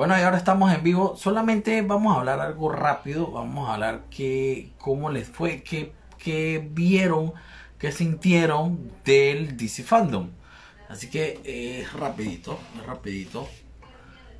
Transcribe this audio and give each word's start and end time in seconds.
Bueno, 0.00 0.18
y 0.18 0.22
ahora 0.22 0.38
estamos 0.38 0.72
en 0.72 0.82
vivo. 0.82 1.14
Solamente 1.14 1.82
vamos 1.82 2.16
a 2.16 2.20
hablar 2.20 2.40
algo 2.40 2.72
rápido. 2.72 3.30
Vamos 3.32 3.68
a 3.68 3.74
hablar 3.74 4.04
que, 4.08 4.72
cómo 4.78 5.10
les 5.10 5.28
fue, 5.28 5.62
qué, 5.62 5.92
qué 6.16 6.66
vieron, 6.72 7.34
qué 7.78 7.92
sintieron 7.92 8.90
del 9.04 9.58
DC 9.58 9.82
Fandom. 9.82 10.30
Así 10.88 11.10
que 11.10 11.42
eh, 11.44 11.82
es 11.82 11.92
rapidito, 11.92 12.58
es 12.78 12.86
rapidito. 12.86 13.46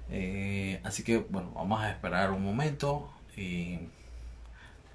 Eh, 0.08 0.80
así 0.82 1.02
que 1.04 1.18
bueno, 1.18 1.52
vamos 1.54 1.78
a 1.82 1.90
esperar 1.90 2.30
un 2.30 2.42
momento 2.42 3.10
y 3.36 3.80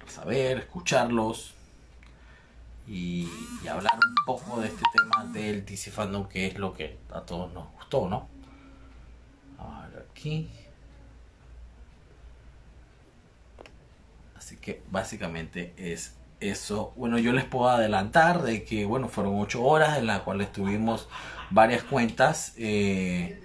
saber, 0.08 0.58
escucharlos 0.58 1.54
y, 2.88 3.28
y 3.62 3.68
hablar 3.68 3.94
un 3.94 4.16
poco 4.26 4.60
de 4.60 4.66
este 4.66 4.82
tema 4.92 5.32
del 5.32 5.64
DC 5.64 5.92
Fandom, 5.92 6.26
que 6.28 6.48
es 6.48 6.58
lo 6.58 6.74
que 6.74 6.98
a 7.12 7.20
todos 7.20 7.52
nos 7.52 7.70
gustó, 7.74 8.08
¿no? 8.08 8.35
A 9.96 10.00
aquí. 10.00 10.48
Así 14.36 14.56
que 14.56 14.82
básicamente 14.90 15.74
es 15.76 16.16
eso. 16.40 16.92
Bueno, 16.96 17.18
yo 17.18 17.32
les 17.32 17.44
puedo 17.44 17.68
adelantar 17.68 18.42
de 18.42 18.64
que, 18.64 18.84
bueno, 18.84 19.08
fueron 19.08 19.40
ocho 19.40 19.64
horas 19.64 19.98
en 19.98 20.06
las 20.06 20.20
cuales 20.20 20.52
tuvimos 20.52 21.08
varias 21.50 21.82
cuentas. 21.82 22.54
Eh, 22.58 23.40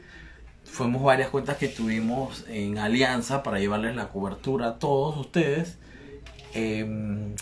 fuimos 0.64 1.04
varias 1.04 1.30
cuentas 1.30 1.58
que 1.58 1.68
tuvimos 1.68 2.46
en 2.48 2.78
alianza 2.78 3.44
para 3.44 3.60
llevarles 3.60 3.96
la 3.96 4.10
cobertura 4.10 4.68
a 4.68 4.80
todos 4.80 5.18
ustedes. 5.18 5.78
Em, 6.54 7.36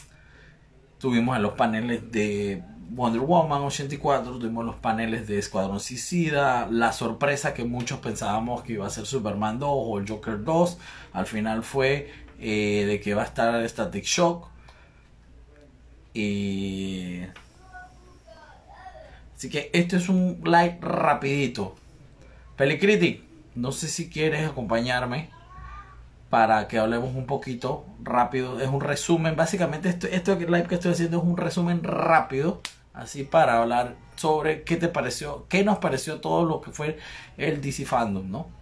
tuvimos 0.99 1.35
en 1.35 1.44
los 1.44 1.53
paneles 1.53 2.11
de 2.11 2.63
Wonder 2.91 3.21
Woman 3.21 3.61
84, 3.61 4.39
tuvimos 4.39 4.65
los 4.65 4.75
paneles 4.75 5.27
de 5.27 5.37
Escuadrón 5.37 5.79
Suicida, 5.79 6.67
la 6.71 6.91
sorpresa 6.91 7.53
que 7.53 7.63
muchos 7.63 7.99
pensábamos 7.99 8.63
que 8.63 8.73
iba 8.73 8.87
a 8.87 8.89
ser 8.89 9.05
Superman 9.05 9.59
2 9.59 9.69
o 9.71 9.99
el 9.99 10.09
Joker 10.09 10.43
2, 10.43 10.77
al 11.13 11.25
final 11.25 11.63
fue 11.63 12.11
eh, 12.39 12.85
de 12.87 12.99
que 12.99 13.13
va 13.13 13.23
a 13.23 13.25
estar 13.25 13.67
Static 13.67 14.03
Shock. 14.05 14.47
Y... 16.13 17.21
Así 19.35 19.49
que 19.49 19.69
este 19.73 19.97
es 19.97 20.09
un 20.09 20.41
like 20.43 20.79
rapidito. 20.81 21.75
Pelicritic, 22.57 23.23
no 23.55 23.71
sé 23.71 23.87
si 23.87 24.09
quieres 24.09 24.49
acompañarme 24.49 25.29
para 26.29 26.67
que 26.67 26.77
hablemos 26.77 27.15
un 27.15 27.25
poquito 27.25 27.85
rápido. 28.03 28.59
Es 28.59 28.67
un 28.67 28.81
resumen, 28.81 29.35
básicamente 29.35 29.89
esto, 29.89 30.07
esto 30.07 30.35
live 30.35 30.67
que 30.67 30.75
estoy 30.75 30.91
haciendo 30.91 31.17
es 31.19 31.23
un 31.23 31.37
resumen 31.37 31.83
rápido, 31.83 32.61
así 32.93 33.23
para 33.23 33.61
hablar 33.61 33.95
sobre 34.15 34.63
qué 34.63 34.75
te 34.75 34.87
pareció, 34.87 35.45
qué 35.49 35.63
nos 35.63 35.77
pareció 35.79 36.19
todo 36.19 36.45
lo 36.45 36.61
que 36.61 36.71
fue 36.71 36.97
el 37.37 37.61
DC 37.61 37.85
Fandom, 37.85 38.29
¿no? 38.29 38.59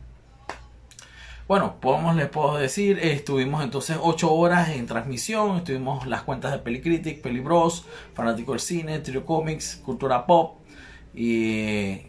Bueno, 1.48 1.76
podemos, 1.80 2.14
les 2.18 2.28
puedo 2.28 2.58
decir, 2.58 3.00
estuvimos 3.00 3.64
entonces 3.64 3.98
8 4.02 4.34
horas 4.34 4.68
en 4.70 4.86
transmisión, 4.86 5.56
estuvimos 5.56 6.06
las 6.06 6.24
cuentas 6.24 6.52
de 6.52 6.60
Pelicritic, 6.60 7.22
Pelibros, 7.22 7.86
Fanático 8.14 8.52
del 8.52 8.60
Cine, 8.60 9.00
Trio 9.00 9.26
Comics, 9.26 9.78
Cultura 9.78 10.26
Pop, 10.26 10.58
y 11.16 12.00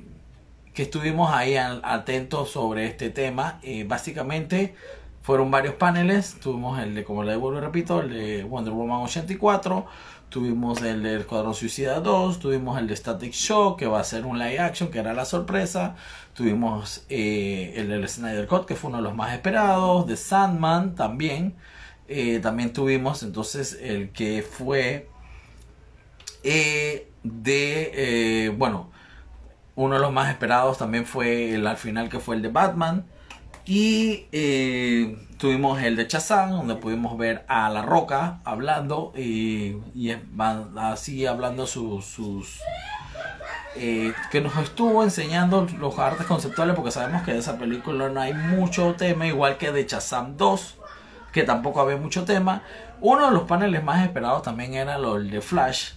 que 0.75 0.83
estuvimos 0.83 1.33
ahí 1.33 1.57
atentos 1.57 2.51
sobre 2.51 2.87
este 2.87 3.11
tema. 3.11 3.61
Eh, 3.63 3.85
básicamente 3.85 4.75
fueron 5.23 5.53
varios 5.53 5.75
paneles, 5.75 6.41
tuvimos 6.41 6.81
el 6.81 6.97
de, 6.97 7.05
como 7.05 7.23
el 7.23 7.29
de 7.29 8.45
Wonder 8.45 8.73
Woman 8.73 9.03
84, 9.03 9.87
tuvimos 10.29 10.83
el 10.83 11.03
de 11.03 11.17
Escuadrón 11.21 11.55
Suicida 11.55 12.01
2, 12.01 12.39
tuvimos 12.39 12.79
el 12.79 12.87
de 12.87 12.97
Static 12.97 13.33
Shock, 13.33 13.79
que 13.79 13.87
va 13.87 14.01
a 14.01 14.05
ser 14.05 14.27
un 14.27 14.39
live 14.39 14.59
action, 14.59 14.91
que 14.91 14.99
era 14.99 15.15
la 15.15 15.25
sorpresa, 15.25 15.97
tuvimos 16.35 17.05
eh, 17.09 17.75
el 17.77 17.89
del 17.89 18.09
Snyder 18.09 18.47
Cut, 18.47 18.67
que 18.67 18.75
fue 18.75 18.89
uno 18.89 18.99
de 18.99 19.05
los 19.05 19.15
más 19.15 19.33
esperados, 19.33 20.07
de 20.07 20.17
Sandman 20.17 20.95
también, 20.95 21.55
eh, 22.09 22.41
también 22.41 22.73
tuvimos 22.73 23.23
entonces 23.23 23.79
el 23.81 24.11
que 24.11 24.43
fue 24.43 25.09
eh, 26.43 27.11
de, 27.23 28.55
bueno, 28.57 28.91
uno 29.77 29.95
de 29.95 30.01
los 30.01 30.13
más 30.13 30.31
esperados 30.31 30.79
también 30.79 31.07
fue 31.07 31.55
el 31.55 31.67
al 31.67 31.77
final 31.77 32.09
que 32.09 32.19
fue 32.19 32.37
el 32.37 32.43
de 32.43 32.49
Batman. 32.49 33.05
Y 33.69 34.25
eh, 34.33 35.19
tuvimos 35.37 35.83
el 35.83 35.95
de 35.95 36.09
Chazán, 36.09 36.53
donde 36.53 36.77
pudimos 36.77 37.19
ver 37.19 37.45
a 37.49 37.69
La 37.69 37.83
Roca 37.83 38.41
hablando 38.45 39.13
y, 39.15 39.77
así 40.77 41.27
hablando 41.27 41.67
sus... 41.67 42.63
Eh, 43.77 44.15
que 44.33 44.41
nos 44.41 44.57
estuvo 44.57 45.05
enseñando 45.05 45.67
los 45.79 45.99
artes 45.99 46.27
conceptuales 46.27 46.75
porque 46.75 46.91
sabemos 46.91 47.23
que 47.23 47.35
de 47.35 47.41
esa 47.41 47.59
película 47.59 48.09
no 48.09 48.21
hay 48.21 48.33
mucho 48.33 48.95
tema, 48.95 49.27
igual 49.27 49.59
que 49.59 49.71
de 49.71 49.85
Chazam 49.85 50.39
2, 50.39 50.79
que 51.31 51.43
tampoco 51.43 51.83
había 51.83 51.99
mucho 51.99 52.25
tema. 52.25 52.63
Uno 53.03 53.27
de 53.27 53.33
los 53.33 53.43
paneles 53.43 53.85
más 53.85 54.03
esperados 54.03 54.43
también 54.43 54.75
era 54.75 54.97
el 54.97 55.31
de 55.31 55.43
Flash, 55.43 55.93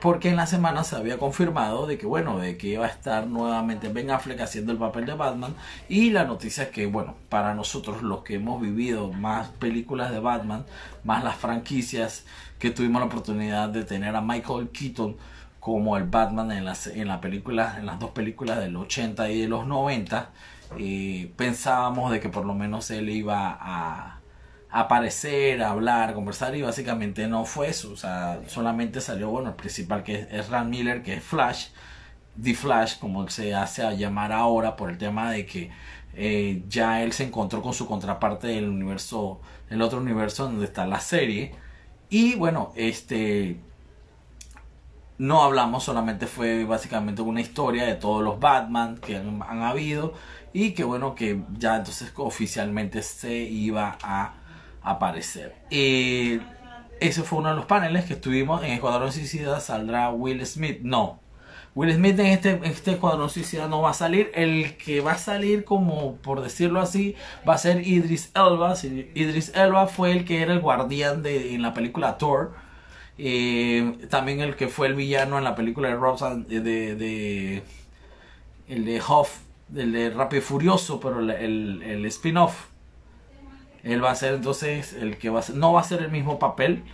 porque 0.00 0.28
en 0.28 0.36
la 0.36 0.46
semana 0.46 0.84
se 0.84 0.94
había 0.94 1.18
confirmado 1.18 1.86
de 1.86 1.98
que 1.98 2.06
bueno, 2.06 2.38
de 2.38 2.56
que 2.56 2.68
iba 2.68 2.86
a 2.86 2.88
estar 2.88 3.26
nuevamente 3.26 3.88
Ben 3.88 4.10
Affleck 4.10 4.40
haciendo 4.40 4.72
el 4.72 4.78
papel 4.78 5.06
de 5.06 5.14
Batman. 5.14 5.54
Y 5.88 6.10
la 6.10 6.24
noticia 6.24 6.64
es 6.64 6.70
que 6.70 6.86
bueno, 6.86 7.16
para 7.28 7.54
nosotros 7.54 8.02
los 8.02 8.22
que 8.22 8.36
hemos 8.36 8.60
vivido 8.60 9.12
más 9.12 9.48
películas 9.48 10.12
de 10.12 10.20
Batman, 10.20 10.64
más 11.04 11.24
las 11.24 11.36
franquicias 11.36 12.24
que 12.58 12.70
tuvimos 12.70 13.00
la 13.00 13.06
oportunidad 13.06 13.68
de 13.68 13.84
tener 13.84 14.14
a 14.14 14.20
Michael 14.20 14.68
Keaton 14.68 15.16
como 15.60 15.96
el 15.96 16.04
Batman 16.04 16.52
en 16.52 16.64
las, 16.64 16.86
en 16.86 17.08
la 17.08 17.20
película, 17.20 17.76
en 17.78 17.86
las 17.86 17.98
dos 17.98 18.10
películas 18.10 18.58
del 18.58 18.76
80 18.76 19.30
y 19.30 19.40
de 19.42 19.48
los 19.48 19.66
90, 19.66 20.30
eh, 20.78 21.32
pensábamos 21.36 22.12
de 22.12 22.20
que 22.20 22.28
por 22.28 22.44
lo 22.44 22.54
menos 22.54 22.90
él 22.90 23.08
iba 23.10 23.58
a 23.60 24.17
aparecer, 24.70 25.62
hablar, 25.62 26.14
conversar 26.14 26.54
y 26.56 26.62
básicamente 26.62 27.26
no 27.26 27.44
fue 27.44 27.68
eso, 27.68 27.92
o 27.92 27.96
sea, 27.96 28.40
solamente 28.48 29.00
salió, 29.00 29.30
bueno, 29.30 29.50
el 29.50 29.54
principal 29.54 30.02
que 30.02 30.28
es, 30.30 30.48
Rand 30.48 30.70
Miller, 30.70 31.02
que 31.02 31.14
es 31.14 31.24
Flash, 31.24 31.68
The 32.40 32.54
Flash, 32.54 32.98
como 32.98 33.28
se 33.30 33.54
hace 33.54 33.82
a 33.82 33.92
llamar 33.92 34.32
ahora 34.32 34.76
por 34.76 34.90
el 34.90 34.98
tema 34.98 35.30
de 35.30 35.46
que 35.46 35.70
eh, 36.14 36.62
ya 36.68 37.02
él 37.02 37.12
se 37.12 37.24
encontró 37.24 37.62
con 37.62 37.72
su 37.72 37.86
contraparte 37.86 38.48
del 38.48 38.68
universo, 38.68 39.40
el 39.70 39.82
otro 39.82 39.98
universo 39.98 40.44
donde 40.44 40.64
está 40.64 40.86
la 40.86 41.00
serie. 41.00 41.54
Y 42.10 42.34
bueno, 42.36 42.72
este 42.76 43.58
no 45.18 45.42
hablamos, 45.42 45.84
solamente 45.84 46.26
fue 46.26 46.64
básicamente 46.64 47.22
una 47.22 47.40
historia 47.40 47.84
de 47.86 47.94
todos 47.96 48.22
los 48.22 48.38
Batman 48.38 48.98
que 48.98 49.16
han, 49.16 49.42
han 49.42 49.62
habido 49.62 50.14
y 50.52 50.72
que 50.72 50.84
bueno 50.84 51.14
que 51.14 51.42
ya 51.58 51.76
entonces 51.76 52.12
oficialmente 52.16 53.02
se 53.02 53.34
iba 53.34 53.98
a 54.02 54.34
aparecer. 54.82 55.54
Y 55.70 56.40
ese 57.00 57.22
fue 57.22 57.38
uno 57.38 57.50
de 57.50 57.56
los 57.56 57.66
paneles 57.66 58.04
que 58.04 58.14
estuvimos 58.14 58.62
en 58.62 58.72
Escuadrón 58.72 59.12
Suicida. 59.12 59.60
¿Saldrá 59.60 60.10
Will 60.10 60.44
Smith? 60.46 60.80
No. 60.82 61.20
Will 61.74 61.92
Smith 61.94 62.18
en 62.18 62.26
este, 62.26 62.50
en 62.50 62.64
este 62.64 62.92
Escuadrón 62.92 63.30
Suicida 63.30 63.68
no 63.68 63.82
va 63.82 63.90
a 63.90 63.94
salir. 63.94 64.30
El 64.34 64.76
que 64.76 65.00
va 65.00 65.12
a 65.12 65.18
salir, 65.18 65.64
como 65.64 66.16
por 66.16 66.42
decirlo 66.42 66.80
así, 66.80 67.14
va 67.48 67.54
a 67.54 67.58
ser 67.58 67.86
Idris 67.86 68.32
Elba. 68.34 68.74
Idris 68.82 69.52
Elba 69.54 69.86
fue 69.86 70.12
el 70.12 70.24
que 70.24 70.42
era 70.42 70.52
el 70.52 70.60
guardián 70.60 71.22
de, 71.22 71.54
en 71.54 71.62
la 71.62 71.74
película 71.74 72.18
Thor. 72.18 72.54
Eh, 73.16 73.98
también 74.10 74.40
el 74.40 74.56
que 74.56 74.68
fue 74.68 74.86
el 74.86 74.94
villano 74.94 75.38
en 75.38 75.44
la 75.44 75.54
película 75.54 75.88
de 75.88 75.96
Robson 75.96 76.46
de, 76.46 77.62
el 78.68 78.84
de 78.84 79.00
Huff, 79.00 79.40
el 79.74 79.92
de 79.92 80.10
Rápido 80.10 80.40
y 80.40 80.44
Furioso, 80.44 81.00
pero 81.00 81.20
el, 81.20 81.82
el 81.82 82.04
spin-off 82.06 82.67
él 83.82 84.02
va 84.02 84.10
a 84.10 84.14
ser 84.14 84.34
entonces 84.34 84.92
el 84.92 85.18
que 85.18 85.30
va 85.30 85.40
a 85.40 85.42
ser, 85.42 85.56
no 85.56 85.72
va 85.72 85.80
a 85.80 85.84
ser 85.84 86.02
el 86.02 86.10
mismo 86.10 86.38
papel. 86.38 86.84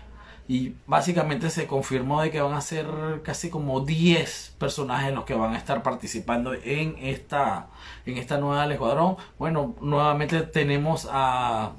Y 0.47 0.75
básicamente 0.87 1.49
se 1.49 1.67
confirmó 1.67 2.21
de 2.21 2.31
que 2.31 2.43
van 2.43 2.53
a 2.53 2.61
ser 2.61 2.87
casi 3.23 3.49
como 3.49 3.81
10 3.81 4.57
personajes 4.59 5.15
los 5.15 5.25
que 5.25 5.33
van 5.35 5.55
a 5.55 5.57
estar 5.57 5.83
participando 5.83 6.53
en 6.53 6.97
esta, 7.01 7.69
en 8.05 8.19
esta 8.19 8.37
nueva 8.37 8.71
Escuadrón. 8.71 9.17
Bueno, 9.39 9.75
nuevamente 9.81 10.43
tenemos 10.43 11.09
a, 11.11 11.73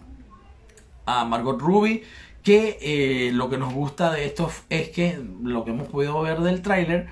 a 1.05 1.25
Margot 1.25 1.59
Ruby. 1.61 2.03
Que 2.41 2.77
eh, 2.79 3.31
lo 3.33 3.49
que 3.49 3.57
nos 3.57 3.73
gusta 3.73 4.11
de 4.11 4.25
esto 4.25 4.51
es 4.69 4.89
que 4.89 5.19
lo 5.43 5.65
que 5.65 5.71
hemos 5.71 5.87
podido 5.87 6.21
ver 6.21 6.41
del 6.41 6.61
tráiler 6.61 7.09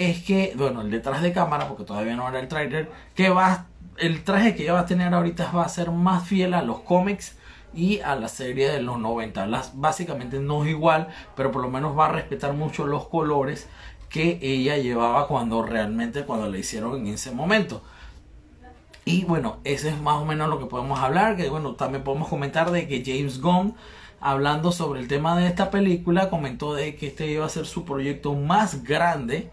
es 0.00 0.22
que, 0.22 0.54
bueno, 0.56 0.80
el 0.80 0.90
detrás 0.90 1.20
de 1.20 1.30
cámara, 1.30 1.68
porque 1.68 1.84
todavía 1.84 2.16
no 2.16 2.26
era 2.26 2.40
el 2.40 2.48
tráiler, 2.48 2.90
que 3.14 3.28
va 3.28 3.66
el 3.98 4.24
traje 4.24 4.54
que 4.54 4.62
ella 4.64 4.74
va 4.74 4.80
a 4.80 4.86
tener 4.86 5.12
ahorita 5.12 5.50
va 5.52 5.64
a 5.64 5.68
ser 5.68 5.90
más 5.90 6.26
fiel 6.26 6.54
a 6.54 6.62
los 6.62 6.80
cómics 6.80 7.36
y 7.74 8.00
a 8.00 8.16
la 8.16 8.28
serie 8.28 8.70
de 8.70 8.82
los 8.82 8.98
90. 8.98 9.46
Las, 9.46 9.78
básicamente 9.78 10.38
no 10.40 10.64
es 10.64 10.70
igual, 10.70 11.08
pero 11.36 11.52
por 11.52 11.62
lo 11.62 11.70
menos 11.70 11.98
va 11.98 12.06
a 12.06 12.12
respetar 12.12 12.54
mucho 12.54 12.86
los 12.86 13.08
colores 13.08 13.68
que 14.08 14.38
ella 14.42 14.76
llevaba 14.76 15.28
cuando 15.28 15.62
realmente 15.62 16.24
cuando 16.24 16.48
le 16.48 16.58
hicieron 16.58 16.96
en 16.96 17.14
ese 17.14 17.30
momento. 17.30 17.82
Y 19.04 19.24
bueno, 19.24 19.58
ese 19.64 19.88
es 19.90 20.00
más 20.00 20.16
o 20.16 20.24
menos 20.24 20.48
lo 20.48 20.58
que 20.58 20.66
podemos 20.66 20.98
hablar. 21.00 21.36
Que 21.36 21.48
bueno, 21.48 21.74
también 21.74 22.04
podemos 22.04 22.28
comentar 22.28 22.70
de 22.70 22.86
que 22.86 23.02
James 23.04 23.40
Gunn, 23.40 23.74
hablando 24.20 24.72
sobre 24.72 25.00
el 25.00 25.08
tema 25.08 25.38
de 25.38 25.46
esta 25.46 25.70
película, 25.70 26.28
comentó 26.28 26.74
de 26.74 26.96
que 26.96 27.06
este 27.06 27.26
iba 27.26 27.46
a 27.46 27.48
ser 27.48 27.66
su 27.66 27.84
proyecto 27.84 28.34
más 28.34 28.84
grande. 28.84 29.50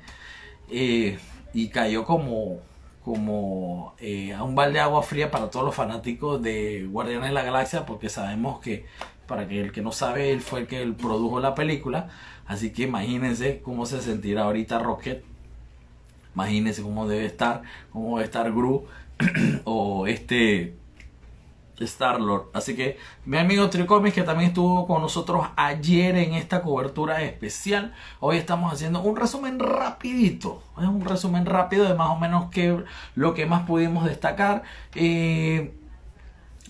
Eh, 0.69 1.17
y 1.53 1.69
cayó 1.69 2.03
como, 2.03 2.59
como 3.07 3.93
eh, 3.99 4.33
a 4.33 4.43
un 4.43 4.53
balde 4.53 4.73
de 4.73 4.79
agua 4.81 5.01
fría 5.01 5.31
para 5.31 5.49
todos 5.49 5.65
los 5.65 5.73
fanáticos 5.73 6.41
de 6.41 6.85
Guardianes 6.91 7.29
de 7.29 7.33
la 7.33 7.41
Galaxia, 7.41 7.85
porque 7.85 8.09
sabemos 8.09 8.59
que, 8.59 8.85
para 9.27 9.47
que 9.47 9.61
el 9.61 9.71
que 9.71 9.81
no 9.81 9.93
sabe, 9.93 10.33
él 10.33 10.41
fue 10.41 10.59
el 10.59 10.67
que 10.67 10.85
produjo 10.87 11.39
la 11.39 11.55
película. 11.55 12.09
Así 12.47 12.73
que 12.73 12.83
imagínense 12.83 13.61
cómo 13.61 13.85
se 13.85 14.01
sentirá 14.01 14.43
ahorita 14.43 14.79
Rocket. 14.79 15.23
Imagínense 16.35 16.81
cómo 16.81 17.07
debe 17.07 17.25
estar, 17.25 17.61
cómo 17.93 18.17
debe 18.17 18.25
estar 18.25 18.51
Gru 18.51 18.83
o 19.63 20.05
este 20.05 20.75
Star-Lord. 21.79 22.47
Así 22.53 22.75
que 22.75 22.97
mi 23.25 23.37
amigo 23.37 23.69
Tricomics 23.69 24.15
que 24.15 24.23
también 24.23 24.49
estuvo 24.49 24.87
con 24.87 25.01
nosotros 25.01 25.47
ayer 25.55 26.15
en 26.15 26.33
esta 26.33 26.61
cobertura 26.61 27.21
especial. 27.23 27.93
Hoy 28.19 28.37
estamos 28.37 28.73
haciendo 28.73 29.01
un 29.01 29.15
resumen 29.15 29.59
rapidito. 29.59 30.63
Es 30.77 30.85
un 30.85 31.05
resumen 31.05 31.45
rápido 31.45 31.85
de 31.85 31.93
más 31.93 32.09
o 32.09 32.17
menos 32.17 32.47
lo 33.15 33.33
que 33.33 33.45
más 33.45 33.63
pudimos 33.63 34.05
destacar. 34.05 34.63
Eh, 34.95 35.73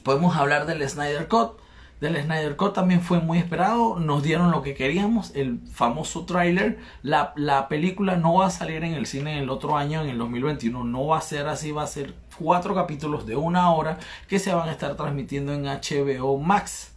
podemos 0.04 0.36
hablar 0.36 0.66
del 0.66 0.88
Snyder 0.88 1.28
Cut 1.28 1.60
del 2.00 2.16
Snyder 2.16 2.56
Cut 2.56 2.74
también 2.74 3.02
fue 3.02 3.20
muy 3.20 3.40
esperado. 3.40 4.00
Nos 4.00 4.22
dieron 4.22 4.52
lo 4.52 4.62
que 4.62 4.76
queríamos, 4.76 5.36
el 5.36 5.60
famoso 5.72 6.26
tráiler. 6.26 6.78
La, 7.02 7.34
la, 7.36 7.68
película 7.68 8.18
no 8.18 8.36
va 8.36 8.48
a 8.48 8.50
salir 8.52 8.84
en 8.84 8.94
el 8.94 9.08
cine 9.08 9.40
el 9.40 9.50
otro 9.50 9.78
año, 9.78 10.02
en 10.04 10.10
el 10.10 10.18
2021. 10.20 10.84
No 10.84 11.08
va 11.08 11.18
a 11.18 11.22
ser 11.22 11.48
así, 11.48 11.72
va 11.72 11.84
a 11.84 11.88
ser 11.88 12.14
cuatro 12.38 12.76
capítulos 12.76 13.26
de 13.26 13.36
una 13.36 13.72
hora 13.72 13.98
que 14.28 14.40
se 14.40 14.54
van 14.54 14.70
a 14.70 14.72
estar 14.72 14.96
transmitiendo 14.96 15.54
en 15.54 15.64
HBO 15.64 16.38
Max. 16.38 16.94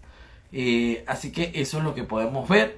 Eh, 0.52 1.04
así 1.06 1.32
que 1.32 1.52
eso 1.54 1.78
es 1.78 1.84
lo 1.84 1.94
que 1.94 2.04
podemos 2.04 2.48
ver 2.48 2.76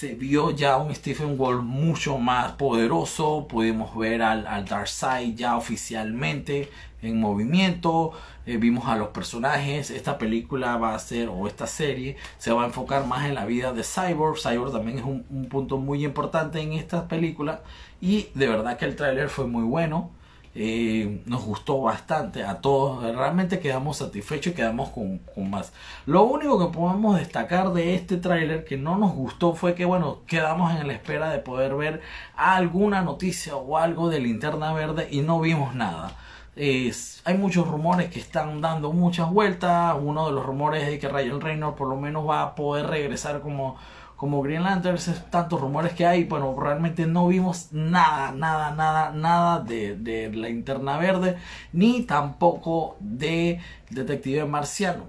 se 0.00 0.14
vio 0.14 0.50
ya 0.52 0.78
un 0.78 0.94
Stephen 0.94 1.34
Wall 1.38 1.62
mucho 1.62 2.16
más 2.16 2.52
poderoso. 2.52 3.46
Pudimos 3.46 3.94
ver 3.94 4.22
al, 4.22 4.46
al 4.46 4.64
Darkseid 4.64 5.34
ya 5.34 5.58
oficialmente 5.58 6.70
en 7.02 7.20
movimiento. 7.20 8.12
Eh, 8.46 8.56
vimos 8.56 8.86
a 8.86 8.96
los 8.96 9.08
personajes. 9.08 9.90
Esta 9.90 10.16
película 10.16 10.78
va 10.78 10.94
a 10.94 10.98
ser, 10.98 11.28
o 11.28 11.46
esta 11.46 11.66
serie, 11.66 12.16
se 12.38 12.50
va 12.50 12.62
a 12.62 12.66
enfocar 12.66 13.04
más 13.06 13.26
en 13.26 13.34
la 13.34 13.44
vida 13.44 13.74
de 13.74 13.82
Cyborg. 13.82 14.38
Cyborg 14.40 14.72
también 14.72 15.00
es 15.00 15.04
un, 15.04 15.26
un 15.28 15.50
punto 15.50 15.76
muy 15.76 16.04
importante 16.04 16.60
en 16.60 16.72
esta 16.72 17.06
película. 17.06 17.62
Y 18.00 18.28
de 18.34 18.46
verdad 18.48 18.78
que 18.78 18.86
el 18.86 18.96
tráiler 18.96 19.28
fue 19.28 19.46
muy 19.48 19.64
bueno. 19.64 20.12
Eh, 20.52 21.22
nos 21.26 21.44
gustó 21.44 21.80
bastante 21.80 22.42
a 22.42 22.60
todos. 22.60 23.02
Realmente 23.14 23.60
quedamos 23.60 23.98
satisfechos 23.98 24.52
y 24.52 24.56
quedamos 24.56 24.90
con, 24.90 25.20
más. 25.48 25.72
Lo 26.06 26.24
único 26.24 26.58
que 26.58 26.76
podemos 26.76 27.16
destacar 27.18 27.72
de 27.72 27.94
este 27.94 28.16
tráiler 28.16 28.64
que 28.64 28.76
no 28.76 28.98
nos 28.98 29.12
gustó 29.12 29.54
fue 29.54 29.74
que, 29.74 29.84
bueno, 29.84 30.20
quedamos 30.26 30.74
en 30.78 30.88
la 30.88 30.92
espera 30.94 31.30
de 31.30 31.38
poder 31.38 31.74
ver 31.76 32.00
alguna 32.36 33.02
noticia 33.02 33.54
o 33.56 33.76
algo 33.76 34.08
de 34.08 34.20
linterna 34.20 34.72
verde 34.72 35.08
y 35.10 35.20
no 35.20 35.40
vimos 35.40 35.74
nada. 35.74 36.16
hay 36.56 37.38
muchos 37.38 37.66
rumores 37.68 38.10
que 38.10 38.18
están 38.20 38.60
dando 38.60 38.92
muchas 38.92 39.30
vueltas. 39.30 39.96
Uno 40.00 40.26
de 40.26 40.32
los 40.32 40.44
rumores 40.44 40.88
es 40.88 40.98
que 40.98 41.08
Ryan 41.08 41.40
Reynolds 41.40 41.78
por 41.78 41.88
lo 41.88 41.96
menos 41.96 42.28
va 42.28 42.42
a 42.42 42.54
poder 42.56 42.86
regresar 42.88 43.40
como 43.40 43.76
como 44.20 44.42
Green 44.42 44.64
Lanterns, 44.64 45.10
tantos 45.30 45.58
rumores 45.58 45.94
que 45.94 46.04
hay, 46.04 46.24
bueno, 46.24 46.54
realmente 46.54 47.06
no 47.06 47.28
vimos 47.28 47.68
nada, 47.72 48.32
nada, 48.32 48.70
nada, 48.70 49.12
nada 49.12 49.60
de, 49.60 50.30
la 50.34 50.50
interna 50.50 50.98
verde, 50.98 51.38
ni 51.72 52.02
tampoco 52.02 52.98
de 53.00 53.60
Detective 53.88 54.44
Marciano. 54.44 55.06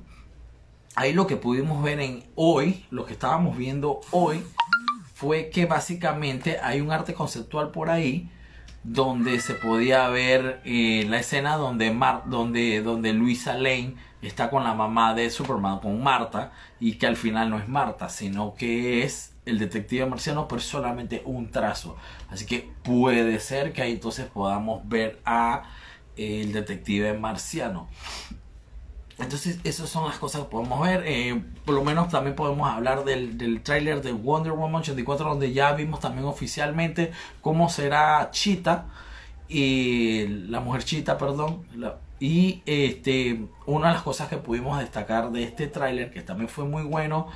Ahí 0.96 1.12
lo 1.12 1.28
que 1.28 1.36
pudimos 1.36 1.84
ver 1.84 2.00
en 2.00 2.24
hoy, 2.36 2.86
lo 2.90 3.06
que 3.06 3.12
estábamos 3.12 3.58
viendo 3.58 4.00
hoy, 4.12 4.46
fue 5.14 5.50
que 5.50 5.66
básicamente 5.66 6.60
hay 6.64 6.80
un 6.80 6.94
arte 6.94 7.14
conceptual 7.14 7.72
por 7.72 7.90
ahí 7.90 8.32
donde 8.84 9.40
se 9.40 9.54
podía 9.54 10.08
ver 10.10 10.62
eh, 10.66 11.06
la 11.08 11.20
escena 11.20 11.56
donde, 11.58 11.92
Mar 11.92 12.24
donde, 12.26 12.82
donde 12.82 13.14
Luisa 13.14 13.54
Lane 13.54 13.96
está 14.22 14.50
con 14.50 14.64
la 14.64 14.74
mamá 14.74 15.14
de 15.14 15.30
Superman, 15.30 15.80
con 15.80 16.02
Marta, 16.02 16.52
y 16.80 16.94
que 16.94 17.08
al 17.08 17.16
final 17.16 17.50
no 17.50 17.60
es 17.60 17.68
Marta, 17.68 18.10
sino 18.10 18.56
que 18.56 19.04
es 19.04 19.36
el 19.46 19.60
detective 19.60 20.06
marciano, 20.06 20.48
pero 20.48 20.60
es 20.60 20.68
solamente 20.68 21.22
un 21.26 21.50
trazo. 21.50 21.96
Así 22.30 22.46
que 22.46 22.70
puede 22.84 23.40
ser 23.40 23.74
que 23.74 23.82
ahí 23.82 23.94
entonces 23.94 24.28
podamos 24.28 24.88
ver 24.88 25.20
a 25.26 25.64
el 26.18 26.54
detective 26.54 27.18
marciano. 27.18 27.88
Entonces, 29.22 29.60
esas 29.64 29.90
son 29.90 30.08
las 30.08 30.18
cosas 30.18 30.42
que 30.42 30.48
podemos 30.48 30.82
ver. 30.82 31.04
Eh, 31.06 31.42
por 31.66 31.76
lo 31.76 31.84
menos 31.84 32.10
también 32.10 32.36
podemos 32.36 32.70
hablar 32.70 33.04
del, 33.06 33.38
del 33.38 33.62
tráiler 33.62 34.02
de 34.02 34.12
Wonder 34.12 34.54
Woman 34.54 34.82
84, 34.82 35.30
donde 35.30 35.54
ya 35.54 35.74
vimos 35.74 36.00
también 36.00 36.26
oficialmente 36.26 37.12
cómo 37.42 37.70
será 37.70 38.30
Cheetah, 38.32 38.86
y 39.48 40.28
la 40.48 40.62
mujer 40.62 40.84
Cheetah, 40.84 41.18
perdón, 41.18 41.64
y 42.22 42.62
este, 42.66 43.42
una 43.66 43.88
de 43.88 43.94
las 43.96 44.04
cosas 44.04 44.30
que 44.30 44.38
pudimos 44.38 44.80
destacar 44.80 45.32
de 45.32 45.44
este 45.44 45.68
tráiler, 45.68 46.12
que 46.12 46.22
también 46.22 46.48
fue 46.48 46.66
muy 46.66 46.84
bueno, 46.84 47.28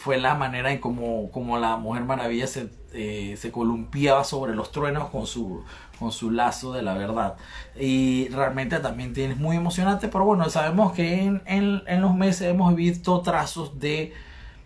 fue 0.00 0.16
la 0.16 0.34
manera 0.34 0.72
en 0.72 0.78
cómo, 0.78 1.30
como 1.30 1.58
la 1.58 1.76
Mujer 1.76 2.04
Maravilla 2.04 2.46
se, 2.46 2.70
eh, 2.94 3.34
se, 3.36 3.52
columpiaba 3.52 4.24
sobre 4.24 4.54
los 4.54 4.72
truenos 4.72 5.10
con 5.10 5.26
su, 5.26 5.62
con 5.98 6.10
su 6.10 6.30
lazo 6.30 6.72
de 6.72 6.80
la 6.80 6.94
verdad. 6.94 7.36
Y 7.78 8.28
realmente 8.30 8.78
también 8.78 9.12
es 9.14 9.36
muy 9.36 9.56
emocionante, 9.56 10.08
pero 10.08 10.24
bueno, 10.24 10.48
sabemos 10.48 10.92
que 10.92 11.20
en, 11.20 11.42
en, 11.44 11.82
en 11.86 12.00
los 12.00 12.14
meses 12.14 12.48
hemos 12.48 12.74
visto 12.74 13.20
trazos 13.20 13.78
de 13.78 14.14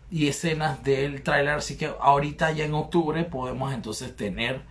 y 0.08 0.28
escenas 0.28 0.84
del 0.84 1.24
tráiler, 1.24 1.54
así 1.54 1.76
que 1.76 1.90
ahorita 2.00 2.52
ya 2.52 2.64
en 2.64 2.74
octubre 2.74 3.24
podemos 3.24 3.74
entonces 3.74 4.14
tener 4.14 4.62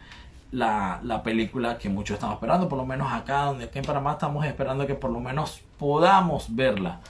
la, 0.52 1.02
la, 1.04 1.24
película 1.24 1.78
que 1.78 1.90
muchos 1.90 2.14
estamos 2.14 2.36
esperando, 2.36 2.70
por 2.70 2.78
lo 2.78 2.86
menos 2.86 3.12
acá, 3.12 3.46
donde 3.46 3.66
aquí 3.66 3.80
en 3.80 3.86
Panamá 3.86 4.14
estamos 4.14 4.46
esperando 4.46 4.88
que 4.88 4.96
por 4.96 5.12
lo 5.12 5.20
menos 5.20 5.60
podamos 5.78 6.56
verla. 6.56 7.02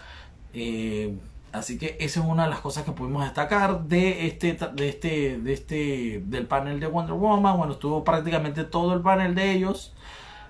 Eh, 0.56 1.16
así 1.54 1.78
que 1.78 1.98
esa 2.00 2.20
es 2.20 2.26
una 2.26 2.44
de 2.44 2.50
las 2.50 2.60
cosas 2.60 2.84
que 2.84 2.92
pudimos 2.92 3.24
destacar 3.24 3.84
de 3.84 4.28
este, 4.28 4.58
de 4.74 4.90
este, 4.90 5.38
de 5.38 5.54
este, 5.54 6.24
del 6.26 6.48
panel 6.48 6.80
de 6.80 6.88
Wonder 6.88 7.16
Woman. 7.16 7.58
Bueno, 7.58 7.74
estuvo 7.74 8.04
prácticamente 8.04 8.64
todo 8.64 8.94
el 8.94 9.02
panel 9.02 9.36
de 9.36 9.52
ellos. 9.52 9.94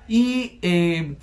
Y 0.08 0.60
eh, 0.62 1.18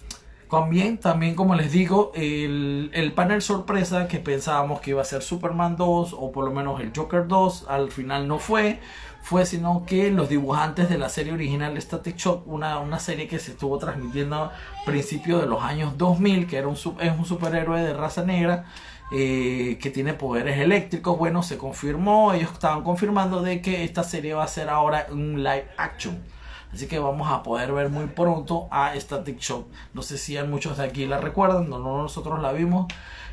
también, 0.50 0.98
también 0.98 1.34
como 1.34 1.54
les 1.54 1.72
digo, 1.72 2.12
el, 2.14 2.90
el, 2.94 3.12
panel 3.12 3.42
sorpresa 3.42 4.08
que 4.08 4.18
pensábamos 4.18 4.80
que 4.80 4.90
iba 4.90 5.02
a 5.02 5.04
ser 5.04 5.22
Superman 5.22 5.76
2 5.76 6.14
o 6.18 6.32
por 6.32 6.44
lo 6.44 6.50
menos 6.50 6.80
el 6.80 6.92
Joker 6.94 7.26
2, 7.26 7.66
al 7.68 7.90
final 7.90 8.28
no 8.28 8.38
fue 8.38 8.80
fue 9.22 9.46
sino 9.46 9.84
que 9.86 10.10
los 10.10 10.28
dibujantes 10.28 10.88
de 10.88 10.98
la 10.98 11.08
serie 11.08 11.32
original 11.32 11.80
Static 11.80 12.16
Shock, 12.16 12.46
una, 12.46 12.78
una 12.80 12.98
serie 12.98 13.28
que 13.28 13.38
se 13.38 13.52
estuvo 13.52 13.78
transmitiendo 13.78 14.36
a 14.36 14.52
principios 14.84 15.40
de 15.40 15.46
los 15.46 15.62
años 15.62 15.96
2000, 15.98 16.46
que 16.46 16.56
era 16.56 16.68
un, 16.68 16.74
es 16.74 17.18
un 17.18 17.24
superhéroe 17.24 17.80
de 17.80 17.94
raza 17.94 18.24
negra, 18.24 18.64
eh, 19.12 19.78
que 19.80 19.90
tiene 19.90 20.14
poderes 20.14 20.58
eléctricos. 20.58 21.18
Bueno, 21.18 21.42
se 21.42 21.58
confirmó, 21.58 22.32
ellos 22.32 22.52
estaban 22.52 22.82
confirmando 22.82 23.42
de 23.42 23.60
que 23.60 23.84
esta 23.84 24.02
serie 24.04 24.34
va 24.34 24.44
a 24.44 24.48
ser 24.48 24.68
ahora 24.68 25.06
un 25.10 25.42
live 25.42 25.68
action. 25.76 26.18
Así 26.72 26.86
que 26.86 26.98
vamos 26.98 27.30
a 27.30 27.42
poder 27.42 27.72
ver 27.72 27.88
muy 27.88 28.06
pronto 28.06 28.68
a 28.70 28.94
Static 28.94 29.38
Shock. 29.38 29.66
No 29.92 30.02
sé 30.02 30.18
si 30.18 30.38
muchos 30.42 30.78
de 30.78 30.84
aquí 30.84 31.06
la 31.06 31.18
recuerdan, 31.18 31.68
no, 31.68 31.78
no 31.78 32.02
nosotros 32.02 32.40
la 32.40 32.52
vimos. 32.52 32.86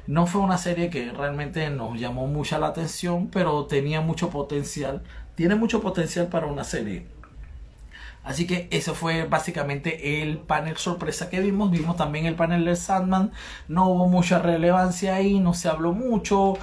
No 0.07 0.25
fue 0.25 0.41
una 0.41 0.57
serie 0.57 0.89
que 0.89 1.11
realmente 1.11 1.69
nos 1.69 1.99
llamó 1.99 2.27
mucha 2.27 2.57
la 2.59 2.67
atención, 2.67 3.27
pero 3.27 3.65
tenía 3.65 4.01
mucho 4.01 4.29
potencial 4.29 5.03
tiene 5.37 5.53
mucho 5.53 5.81
potencial 5.81 6.29
para 6.29 6.47
una 6.47 6.63
serie. 6.63 7.05
Así 8.27 8.45
que 8.45 8.67
eso 8.71 8.93
fue 8.93 9.23
básicamente 9.23 10.21
el 10.21 10.39
panel 10.39 10.75
sorpresa 10.75 11.29
que 11.29 11.39
vimos. 11.39 11.71
Vimos 11.71 11.95
también 11.95 12.25
el 12.25 12.35
panel 12.35 12.65
de 12.65 12.75
Sandman. 12.75 13.31
No 13.69 13.87
hubo 13.87 14.09
mucha 14.09 14.39
relevancia 14.39 15.15
ahí, 15.15 15.39
no 15.39 15.53
se 15.53 15.69
habló 15.69 15.93
mucho. 15.93 16.55